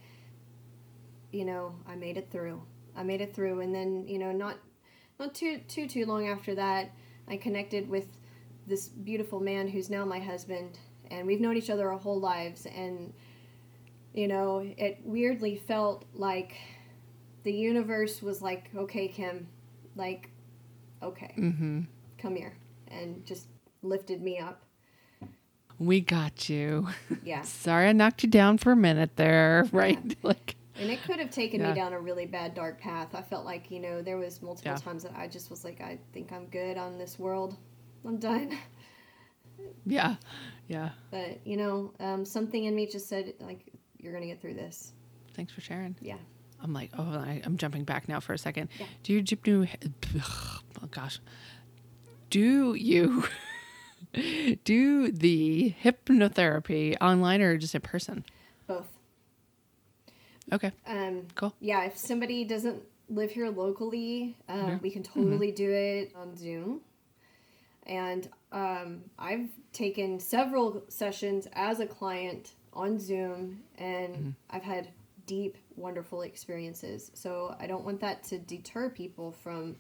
[1.32, 2.62] you know, I made it through.
[2.94, 4.58] I made it through, and then you know, not
[5.18, 6.92] not too too too long after that,
[7.28, 8.06] I connected with
[8.66, 10.78] this beautiful man who's now my husband,
[11.10, 12.66] and we've known each other our whole lives.
[12.66, 13.12] And
[14.12, 16.56] you know, it weirdly felt like
[17.44, 19.46] the universe was like, "Okay, Kim,
[19.94, 20.30] like,
[21.02, 21.82] okay, Mm-hmm.
[22.18, 22.54] come here,"
[22.88, 23.46] and just
[23.82, 24.62] lifted me up.
[25.78, 26.88] We got you.
[27.22, 27.42] Yeah.
[27.44, 29.68] Sorry, I knocked you down for a minute there.
[29.72, 30.16] Right.
[30.22, 30.55] Like.
[30.78, 31.70] And it could have taken Yeah.
[31.70, 33.14] me down a really bad dark path.
[33.14, 34.76] I felt like, you know, there was multiple Yeah.
[34.78, 37.56] times that I just was like, I think I'm good on this world.
[38.04, 38.56] I'm done.
[39.86, 40.16] Yeah.
[40.68, 40.90] Yeah.
[41.10, 44.52] But, you know, um, something in me just said, like, you're going to get through
[44.54, 44.92] this.
[45.34, 45.96] Thanks for sharing.
[46.02, 46.18] Yeah.
[46.62, 48.68] I'm like, oh, I, I'm jumping back now for a second.
[48.78, 48.86] Yeah.
[49.02, 49.66] Do you do?
[50.82, 51.20] Oh gosh.
[52.28, 53.24] Do you
[54.64, 58.24] do the hypnotherapy online or just in person?
[58.66, 58.88] Both.
[60.52, 60.72] Okay.
[60.86, 61.52] Um, Cool.
[61.60, 64.78] Yeah, if somebody doesn't live here locally, um, Yeah.
[64.82, 66.80] we can totally do it on Zoom.
[67.84, 74.88] And um, I've taken several sessions as a client on Zoom, and I've had
[75.26, 77.10] deep, wonderful experiences.
[77.14, 79.76] So I don't want that to deter people from,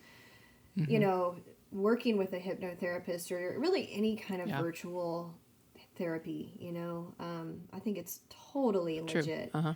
[0.76, 1.36] you know,
[1.72, 4.60] working with a hypnotherapist or really any kind of Yeah.
[4.60, 5.34] virtual
[5.96, 6.52] therapy.
[6.58, 8.20] You know, um, I think it's
[8.52, 9.20] totally True.
[9.20, 9.74] legit Uh huh.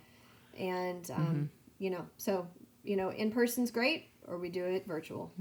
[0.57, 1.49] And um,
[1.79, 2.47] you know so
[2.83, 5.31] you know in person's great or we do it virtual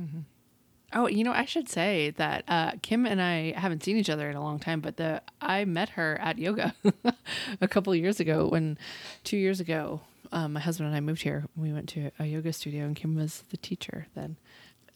[0.92, 4.28] Oh, you know, I should say that uh, Kim and I haven't seen each other
[4.28, 6.74] in a long time, but the I met her at yoga
[7.60, 8.48] a couple of years ago.
[8.48, 8.76] When
[9.22, 10.00] two years ago,
[10.32, 11.44] um, my husband and I moved here.
[11.56, 14.36] We went to a yoga studio, and Kim was the teacher then.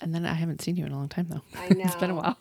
[0.01, 1.43] And then I haven't seen you in a long time though.
[1.57, 1.85] I know.
[1.85, 2.39] it's been a while.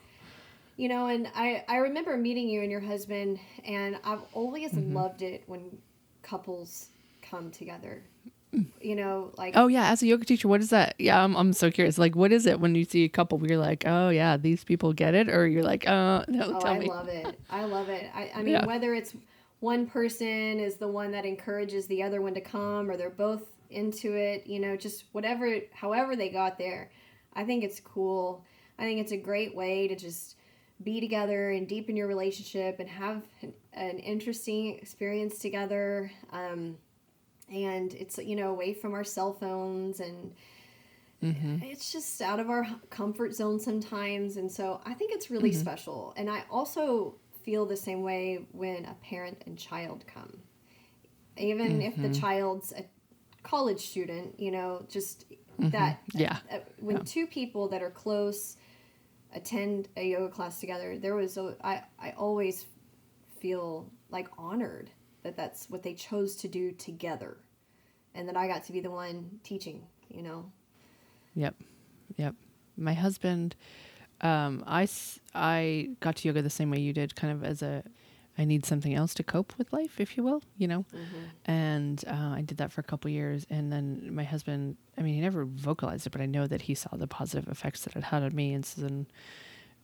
[0.75, 4.95] you know and i i remember meeting you and your husband and i've always Mm-hmm.
[4.95, 5.77] loved it when
[6.23, 6.89] couples
[7.33, 8.03] come together
[8.81, 10.93] you know, like Oh yeah, as a yoga teacher, what is that?
[10.99, 11.97] Yeah, I'm I'm so curious.
[11.97, 13.37] Like, what is it when you see a couple?
[13.39, 16.59] Where you're like, oh yeah, these people get it, or you're like, uh, no, Oh,
[16.59, 16.87] tell I me.
[16.87, 17.39] love it.
[17.49, 18.11] I love it.
[18.13, 18.65] I, I mean, Yeah.
[18.65, 19.15] whether it's
[19.59, 23.43] one person is the one that encourages the other one to come, or they're both
[23.71, 26.91] into it, you know, just whatever, however they got there.
[27.33, 28.45] I think it's cool.
[28.77, 30.35] I think it's a great way to just
[30.83, 36.11] be together and deepen your relationship and have an, an interesting experience together.
[36.31, 36.77] Um,
[37.51, 40.33] and it's, you know, away from our cell phones and
[41.21, 41.63] mm-hmm.
[41.63, 45.61] it's just out of our comfort zone sometimes and so i think it's really mm-hmm.
[45.61, 46.13] special.
[46.17, 50.39] And i also feel the same way when a parent and child come.
[51.35, 52.21] Even if the mm-hmm.
[52.21, 52.85] child's a
[53.43, 55.25] college student you know just
[55.59, 56.37] that uh, Yeah.
[56.51, 58.57] uh, when two people that are close
[59.35, 62.65] attend a yoga class together there was a, I, I always
[63.39, 64.89] feel like honored
[65.23, 67.37] that that's what they chose to do together
[68.13, 70.45] and that i got to be the one teaching you know
[71.35, 71.55] Yep.
[72.17, 72.35] Yep.
[72.77, 73.55] My husband,
[74.21, 74.87] um, I,
[75.33, 77.83] I got to yoga the same way you did, kind of as a,
[78.37, 80.85] I need something else to cope with life, if you will, you know?
[81.45, 83.45] And uh, I did that for a couple years.
[83.49, 86.73] And then my husband, I mean, he never vocalized it, but I know that he
[86.73, 88.53] saw the positive effects that it had on me.
[88.53, 89.07] And so then,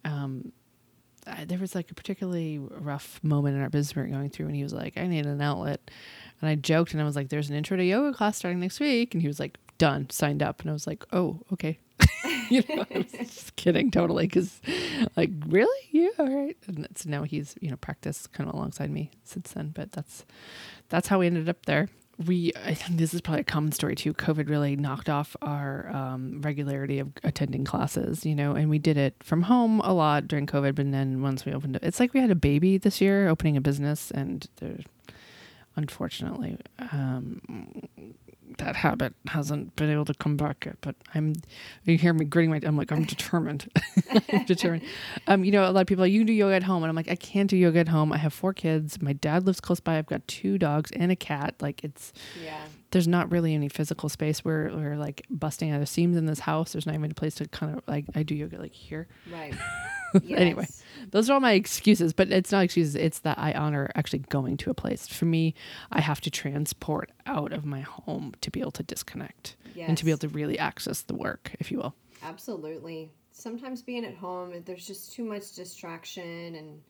[0.03, 0.51] um,
[1.27, 4.47] I, there was like a particularly rough moment in our business we were going through,
[4.47, 5.89] and he was like, "I need an outlet,"
[6.41, 8.79] and I joked, and I was like, "There's an intro to yoga class starting next
[8.79, 11.79] week," and he was like, "Done, signed up," and I was like, "Oh, okay."
[12.49, 14.61] you know, I was just kidding totally because,
[15.15, 16.57] like, really, yeah, all right.
[16.67, 20.25] And so now he's you know practiced kind of alongside me since then, but that's
[20.89, 21.89] that's how we ended up there.
[22.25, 24.13] We, I think this is probably a common story too.
[24.13, 28.97] COVID really knocked off our um, regularity of attending classes, you know, and we did
[28.97, 30.75] it from home a lot during COVID.
[30.75, 33.55] But then once we opened it, it's like we had a baby this year, opening
[33.55, 34.79] a business, and there,
[35.77, 36.57] unfortunately,
[36.91, 37.41] um,
[38.57, 40.77] that habit hasn't been able to come back yet.
[40.81, 41.35] But I'm,
[41.83, 43.69] you hear me gritting my, I'm like, I'm determined.
[44.31, 44.83] I'm determined.
[45.27, 46.83] Um, you know, a lot of people are like, you can do yoga at home.
[46.83, 48.11] And I'm like, I can't do yoga at home.
[48.11, 49.01] I have four kids.
[49.01, 49.97] My dad lives close by.
[49.97, 51.55] I've got two dogs and a cat.
[51.59, 55.89] Like it's, yeah there's not really any physical space where we're like busting out of
[55.89, 56.73] seams in this house.
[56.73, 59.07] There's not even a place to kind of like, I do yoga like here.
[59.31, 59.53] Right.
[60.23, 60.39] Yes.
[60.39, 60.67] Anyway.
[61.09, 61.13] Yes.
[61.13, 62.95] Those are all my excuses, but it's not excuses.
[62.95, 65.07] It's that I honor actually going to a place.
[65.07, 65.53] For me,
[65.91, 69.55] I have to transport out of my home to be able to disconnect
[69.87, 71.95] and to be able to really access the work, if you will.
[72.23, 73.11] Absolutely.
[73.31, 76.81] Sometimes being at home, there's just too much distraction, and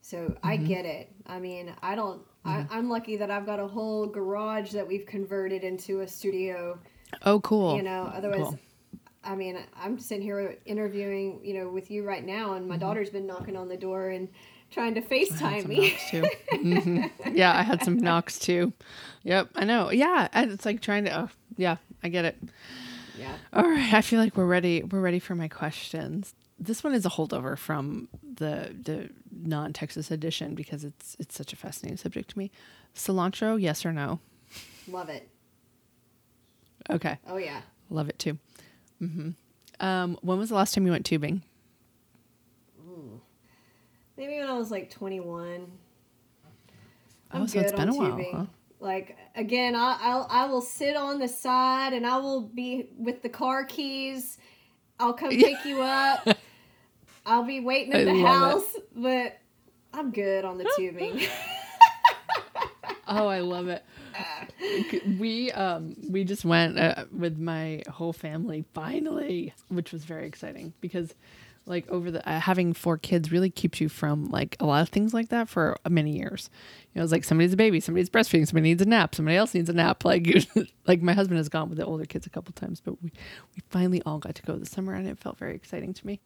[0.00, 0.66] so I Mm-hmm.
[0.66, 1.12] get it.
[1.26, 2.22] I mean, I don't.
[2.44, 6.78] I, I'm lucky that I've got a whole garage that we've converted into a studio.
[7.26, 7.76] Oh, cool.
[7.76, 8.38] You know, otherwise.
[8.38, 8.58] Cool.
[9.24, 12.80] I mean, I'm sitting here interviewing, you know, with you right now, and my Mm-hmm.
[12.86, 14.28] daughter's been knocking on the door and
[14.70, 15.92] trying to FaceTime me.
[16.10, 16.24] too.
[16.52, 17.10] Mhm.
[17.34, 18.72] Yeah, I had some knocks too.
[19.24, 19.90] Yep, I know.
[19.90, 21.20] Yeah, it's like trying to.
[21.22, 22.36] Oh, yeah, I get it.
[23.18, 23.36] yeah.
[23.52, 24.82] All right, I feel like we're ready.
[24.82, 26.34] We're ready for my questions.
[26.58, 31.52] This one is a holdover from the the non Texas edition because it's it's such
[31.52, 32.50] a fascinating subject to me.
[32.94, 34.20] Cilantro, yes or no?
[34.88, 35.28] Love it.
[36.90, 37.60] Okay, Oh yeah.
[37.90, 38.38] love it too.
[38.98, 39.30] Hmm
[39.80, 41.42] Um, when was the last time you went tubing?
[44.16, 45.70] Maybe when I was like 21.
[47.32, 48.46] Oh, so it's been a while, huh?
[48.80, 53.22] Like again, I, I'll I will sit on the side and I will be with
[53.22, 54.38] the car keys.
[54.98, 56.26] I'll come pick you up.
[57.26, 59.38] I'll be waiting at I the house, but
[59.92, 61.20] I'm good on the tubing.
[63.10, 63.82] Oh, I love it.
[65.18, 70.72] We um we just went uh, with my whole family finally, which was very exciting
[70.80, 71.14] because
[71.66, 74.88] like over the uh, having four kids really keeps you from like a lot of
[74.88, 76.50] things like that for many years.
[76.92, 79.54] You know, it's like somebody's a baby, somebody's breastfeeding, somebody needs a nap, somebody else
[79.54, 80.04] needs a nap.
[80.04, 80.26] Like
[80.86, 83.12] like my husband has gone with the older kids a couple times, but we
[83.54, 86.20] we finally all got to go this summer and it felt very exciting to me.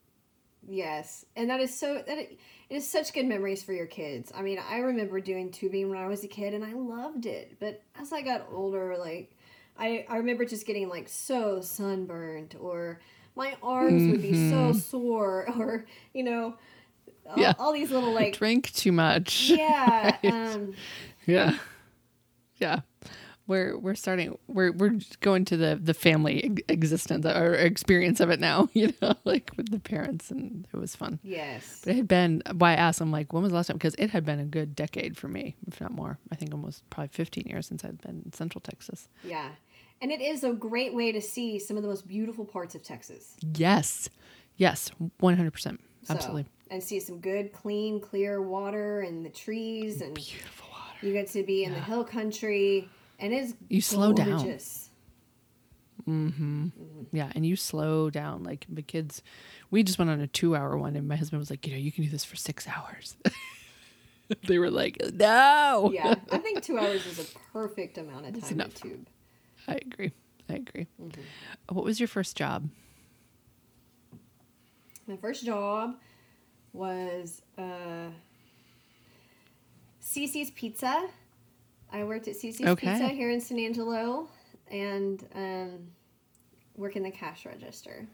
[0.69, 2.39] Yes, and that is so that it,
[2.71, 4.33] it is such good memories for your kids.
[4.35, 7.57] I mean, I remember doing tubing when I was a kid, and I loved it.
[7.61, 9.31] But as I got older, like
[9.79, 13.01] I I remember just getting like so sunburned or
[13.35, 16.55] my arms would be so sore or you know
[17.27, 17.55] all, Yeah.
[17.59, 19.51] all these little like Drink too much.
[19.51, 20.33] yeah Right.
[20.55, 20.75] um
[21.27, 21.57] Yeah.
[22.57, 22.81] Yeah.
[23.49, 28.39] We're we're starting we're we're going to the the family existence or experience of it
[28.41, 31.19] now, you know, like with the parents and it was fun.
[31.23, 33.77] yes But it had been why I asked I'm like, when was the last time?
[33.77, 36.19] Because it had been a good decade for me, if not more.
[36.31, 39.09] I think almost probably 15 years since I'd been in Central Texas.
[39.25, 39.49] yeah
[40.01, 42.83] and it is a great way to see some of the most beautiful parts of
[42.83, 44.09] Texas Yes.
[44.57, 44.91] Yes.
[45.21, 45.53] 100%.
[45.63, 45.79] So-
[46.15, 46.47] Absolutely.
[46.71, 51.07] and see some good clean clear water and the trees and Beautiful water.
[51.07, 52.89] You get to be in the hill country
[53.23, 54.59] and it's You slow down.
[56.09, 56.67] Mm-hmm.
[57.13, 58.43] Yeah, and you slow down.
[58.43, 59.23] Like the kids,
[59.71, 61.93] we just went on a two-hour one, and my husband was like, "You know, you
[61.93, 63.17] can do this for six hours."
[64.49, 68.43] they were like, "No." Yeah, I think two hours is a perfect amount of time
[68.43, 68.75] to enough.
[68.75, 69.07] tube.
[69.69, 70.13] I agree.
[70.51, 70.87] I agree.
[71.01, 71.21] Mm-hmm.
[71.75, 72.69] What was your first job?
[75.07, 75.95] My first job
[76.73, 78.09] was uh,
[80.03, 81.09] CiCi's Pizza.
[81.93, 82.91] I worked at CiCi's Okay.
[82.93, 84.29] Pizza here in San Angelo
[84.71, 85.89] and um,
[86.77, 88.07] working the cash register.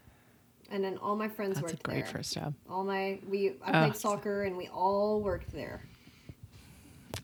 [0.70, 1.70] And then all my friends worked there.
[1.72, 2.12] That's a great there.
[2.12, 2.54] first job.
[2.68, 3.86] All my we I Oh.
[3.88, 5.82] played soccer and we all worked there.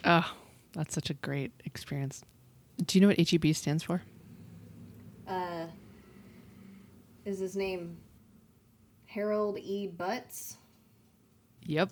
[0.05, 0.33] Oh,
[0.73, 2.23] that's such a great experience.
[2.87, 4.03] Do you know what HEB stands for?
[5.27, 5.67] Uh,
[7.25, 7.97] is his name
[9.07, 9.87] Harold E.
[9.89, 10.57] Butts?
[11.67, 11.91] Yep.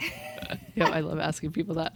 [0.74, 1.94] yep, I love asking people that.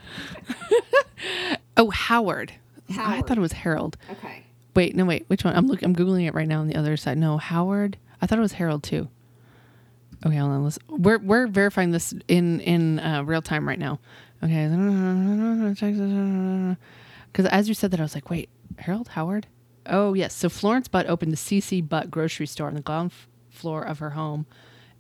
[1.76, 2.52] oh, Howard.
[2.98, 3.96] I thought it was Harold.
[4.10, 4.44] Okay.
[4.74, 5.24] Wait, no, wait.
[5.28, 5.56] Which one?
[5.56, 5.86] I'm looking.
[5.86, 7.18] I'm googling it right now on the other side.
[7.18, 7.96] No, Howard.
[8.20, 9.08] I thought it was Harold too.
[10.24, 10.64] Okay, hold on.
[10.64, 13.98] Let's, we're we're verifying this in in uh, real time right now.
[14.42, 14.66] Okay,
[17.32, 18.48] because as you said that, I was like, wait,
[18.78, 19.46] Harold Howard.
[19.86, 20.34] Oh yes.
[20.34, 23.12] So Florence Butt opened the CC Butt grocery store on the ground
[23.50, 24.46] floor of her home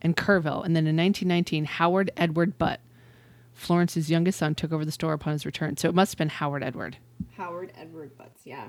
[0.00, 2.80] in Kerrville, and then in 1919, Howard Edward Butt,
[3.56, 5.76] Florence's youngest son, took over the store upon his return.
[5.76, 6.98] So it must have been Howard Edward.
[7.36, 8.68] Howard Edward Butts, yeah.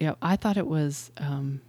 [0.00, 1.60] Yeah, I thought it was um,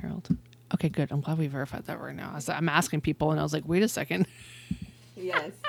[0.00, 0.34] Harold.
[0.74, 1.12] Okay, good.
[1.12, 2.34] I'm glad we verified that right now.
[2.34, 4.26] I I'm asking people, and I was like, wait a second.
[5.16, 5.52] Yes.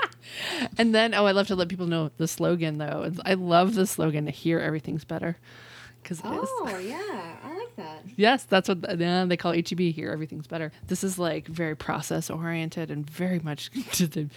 [0.77, 3.11] And then, oh, I love to let people know the slogan, though.
[3.25, 5.37] I love the slogan, here everything's better.
[6.09, 6.21] Is.
[6.23, 7.35] Oh, yeah.
[7.43, 8.03] I like that.
[8.17, 10.11] Yes, that's what yeah, they call HEB here.
[10.11, 10.71] Everything's better.
[10.87, 14.29] This is like very process oriented and very much to the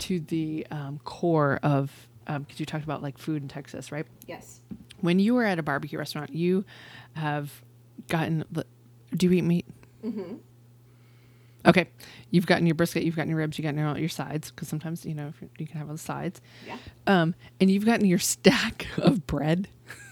[0.00, 4.06] to the um, core of because you talked about like food in Texas, right?
[4.26, 4.60] Yes.
[5.00, 6.64] When you were at a barbecue restaurant, you
[7.14, 7.62] have
[8.08, 8.44] gotten.
[9.14, 9.66] Do you eat meat?
[10.04, 10.36] Mm-hmm.
[11.66, 11.90] Okay,
[12.30, 15.04] you've gotten your brisket, you've gotten your ribs, you got your your sides because sometimes
[15.04, 16.40] you know you can have all the sides.
[16.66, 16.78] Yeah.
[17.06, 19.68] Um, and you've gotten your stack of bread.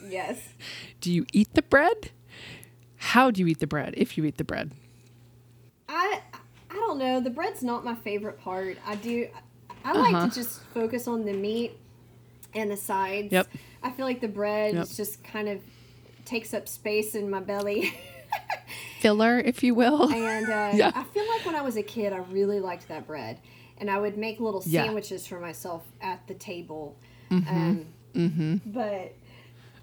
[0.07, 0.41] Yes.
[1.01, 2.11] Do you eat the bread?
[2.97, 3.95] How do you eat the bread?
[3.97, 4.72] If you eat the bread.
[5.89, 6.20] I
[6.70, 7.20] I don't know.
[7.20, 8.76] The bread's not my favorite part.
[8.84, 9.28] I do.
[9.85, 10.29] I like Uh-huh.
[10.29, 11.76] to just focus on the meat
[12.55, 13.33] and the sides.
[13.33, 13.49] Yep.
[13.83, 14.89] I feel like the bread Yep.
[14.91, 15.61] just kind of
[16.24, 17.95] takes up space in my belly.
[19.01, 20.12] filler, if you will.
[20.12, 20.93] and uh, Yeah.
[20.95, 23.39] I feel like when I was a kid, I really liked that bread,
[23.79, 24.85] and I would make little Yeah.
[24.85, 26.97] sandwiches for myself at the table.
[27.31, 27.83] Mm-hmm.
[28.16, 29.14] Um, But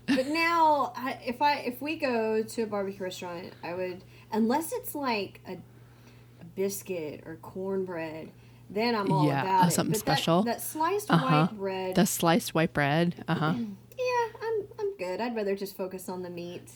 [0.08, 4.72] but now, I, if I if we go to a barbecue restaurant, I would unless
[4.74, 8.30] it's like a, a biscuit or cornbread,
[8.70, 9.72] then I'm all Yeah, about uh, it.
[9.72, 10.44] something But special.
[10.44, 11.48] That, that sliced Uh-huh.
[11.48, 13.24] white bread, The sliced white bread.
[13.28, 13.54] Uh huh.
[13.98, 15.22] yeah, I'm I'm good.
[15.22, 16.70] I'd rather just focus on the meat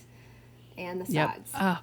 [0.77, 1.29] and the Yep.
[1.29, 1.51] sides.
[1.55, 1.81] Ah.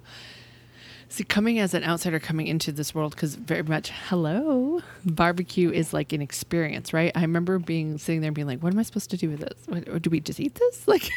[1.09, 5.93] See, coming as an outsider coming into this world, because very much, hello, barbecue is
[5.93, 7.13] like an experience, right?
[7.15, 9.39] I remember being sitting there and being like, what am I supposed to do with
[9.39, 9.57] this?
[9.67, 10.83] What, or do we just eat this?
[10.87, 11.09] Like,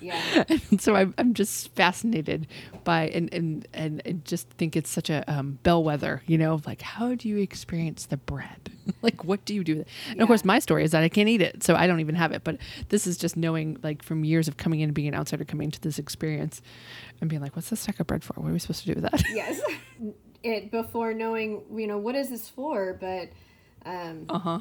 [0.00, 0.44] Yeah.
[0.48, 2.46] and so I'm, I'm just fascinated
[2.84, 6.66] by and, and and and just think it's such a um, bellwether, you know, of
[6.66, 8.70] like how do you experience the bread?
[9.02, 9.78] like what do you do?
[9.78, 9.88] with it?
[10.10, 12.14] And of course, my story is that I can't eat it, so I don't even
[12.14, 12.44] have it.
[12.44, 12.58] But
[12.88, 15.70] this is just knowing, like, from years of coming in and being an outsider, coming
[15.70, 16.62] to this experience,
[17.20, 18.34] and being like, what's this stack of bread for?
[18.40, 19.22] What are we supposed to do with that?
[19.34, 19.60] yes
[20.42, 23.28] it before knowing you know what is this for but
[23.84, 24.60] um Uh huh.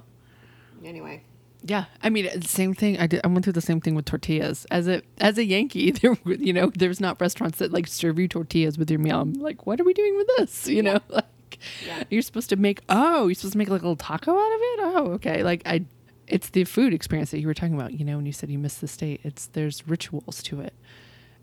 [0.84, 1.24] anyway
[1.68, 2.98] Yeah, I mean, the same thing.
[3.00, 3.22] I did.
[3.24, 4.66] I went through the same thing with tortillas.
[4.72, 8.28] As a as a Yankee, there, you know, there's not restaurants that like serve you
[8.28, 9.20] tortillas with your meal.
[9.22, 10.68] I'm like, what are we doing with this?
[10.68, 12.04] You know, like Yeah.
[12.10, 12.82] you're supposed to make.
[12.90, 14.80] Oh, you're supposed to make like a little taco out of it.
[14.80, 15.44] Oh, okay.
[15.44, 15.86] Like I,
[16.28, 17.94] it's the food experience that you were talking about.
[17.94, 20.74] You know, when you said you miss the state, it's there's rituals to it,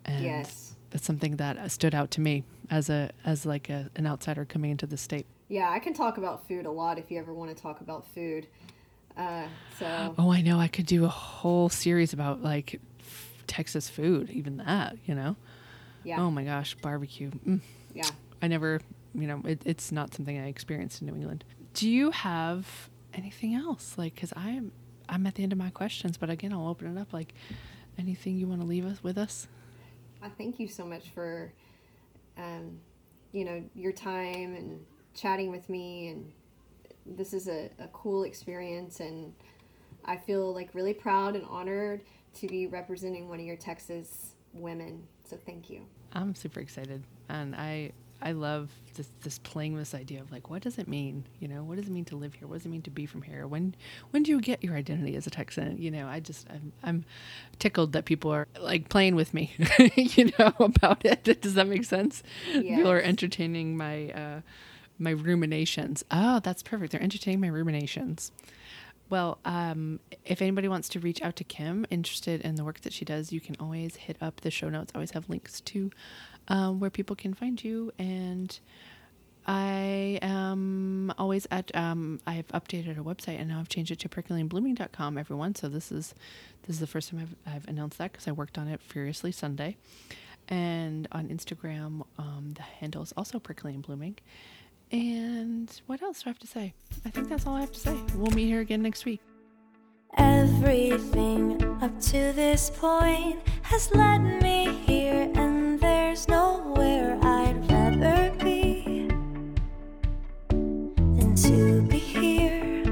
[0.05, 3.91] and yes that's something that uh, stood out to me as a as like a,
[3.97, 5.27] an outsider coming into the state.
[5.49, 8.07] yeah i can talk about food a lot if you ever want to talk about
[8.15, 8.47] food
[9.17, 9.47] uh
[9.79, 10.59] so Oh, I know.
[10.59, 15.37] I could do a whole series about like f- Texas food, even that, you know?
[16.05, 17.31] yeah Oh my gosh, barbecue.
[17.47, 17.61] Mm.
[17.95, 18.11] yeah
[18.43, 18.81] I never,
[19.15, 21.45] you know, it, it's not something I experienced in New England.
[21.73, 23.95] Do you have anything else?
[23.97, 24.71] Like, because I'm,
[25.09, 27.13] I'm at the end of my questions, but again, I'll open it up.
[27.13, 27.35] Like,
[27.99, 29.49] anything you want to leave us with us?
[30.23, 31.53] i thank you so much for
[32.39, 32.79] um
[33.33, 34.81] you know your time and
[35.15, 36.33] chatting with me and
[37.07, 39.33] this is a, a cool experience and
[40.05, 42.01] i feel like really proud and honored
[42.35, 45.81] to be representing one of your texas women so thank you
[46.15, 47.93] I'm super excited, and I
[48.23, 51.25] I love this, this playing with this idea of like, what does it mean?
[51.41, 52.47] You know, what does it mean to live here?
[52.47, 53.47] What does it mean to be from here?
[53.47, 53.75] When
[54.11, 55.77] when do you get your identity as a Texan?
[55.79, 57.05] You know, I just I'm, I'm
[57.59, 59.53] tickled that people are like playing with me,
[59.97, 61.43] you know, about it.
[61.43, 62.23] Does that make sense?
[62.53, 64.41] People are entertaining my uh,
[64.99, 66.05] my ruminations.
[66.11, 66.93] Oh, that's perfect.
[66.93, 68.33] They're entertaining my ruminations.
[69.11, 72.93] Well, um, if anybody wants to reach out to Kim, interested in the work that
[72.93, 74.93] she does, you can always hit up the show notes.
[74.95, 75.91] I Always have links to
[76.49, 77.93] um, where people can find you.
[77.99, 78.59] And
[79.47, 81.75] I am always at.
[81.77, 85.19] Um, I've updated our website and now I've changed it to pricklyandblooming.com.
[85.19, 86.15] Everyone, so this is
[86.63, 89.33] this is the first time I've, I've announced that because I worked on it furiously
[89.33, 89.77] Sunday.
[90.49, 94.17] And on Instagram, um, the handle is also prickly blooming.
[94.91, 96.75] And what else do I have to say?
[97.05, 97.97] I think that's all I have to say.
[98.15, 99.21] We'll meet here again next week.
[100.17, 109.09] Everything up to this point has led me here, and there's nowhere I'd rather be
[110.49, 112.85] than to be here.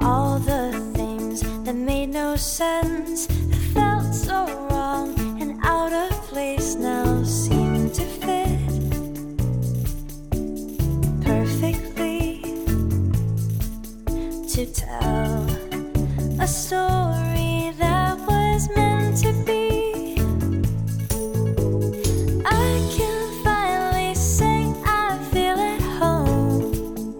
[0.00, 3.28] All the things that made no sense,
[16.66, 20.16] story that was meant to be.
[22.44, 27.14] I can finally say I feel at home.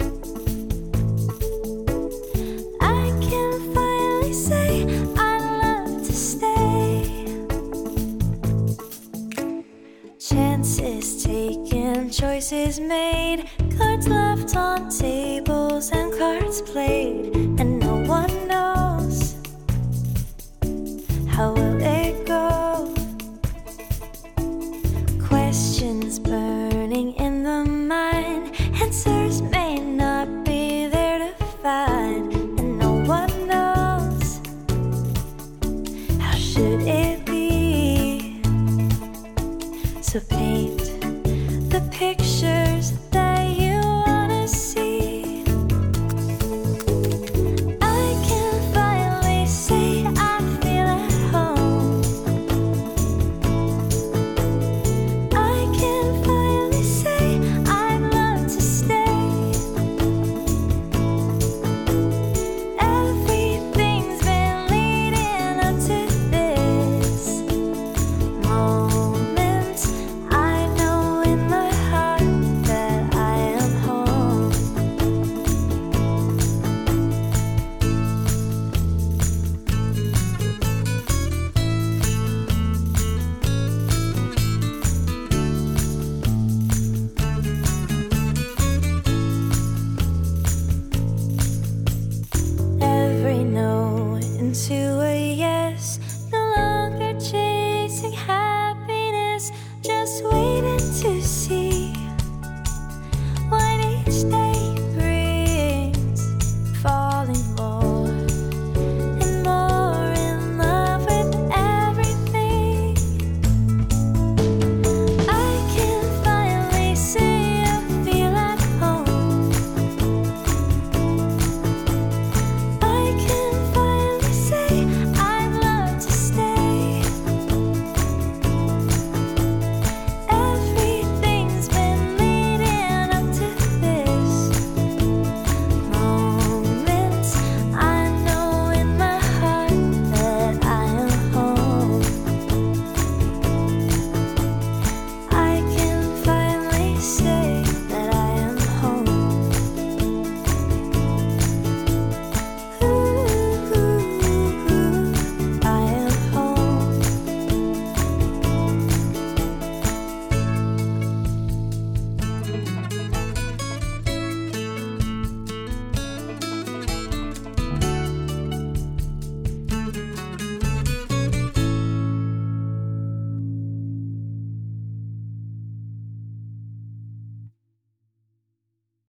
[2.80, 4.82] I can finally say
[5.16, 7.28] I'd love to stay.
[10.18, 17.15] Chances taken, choices made, cards left on tables and cards played,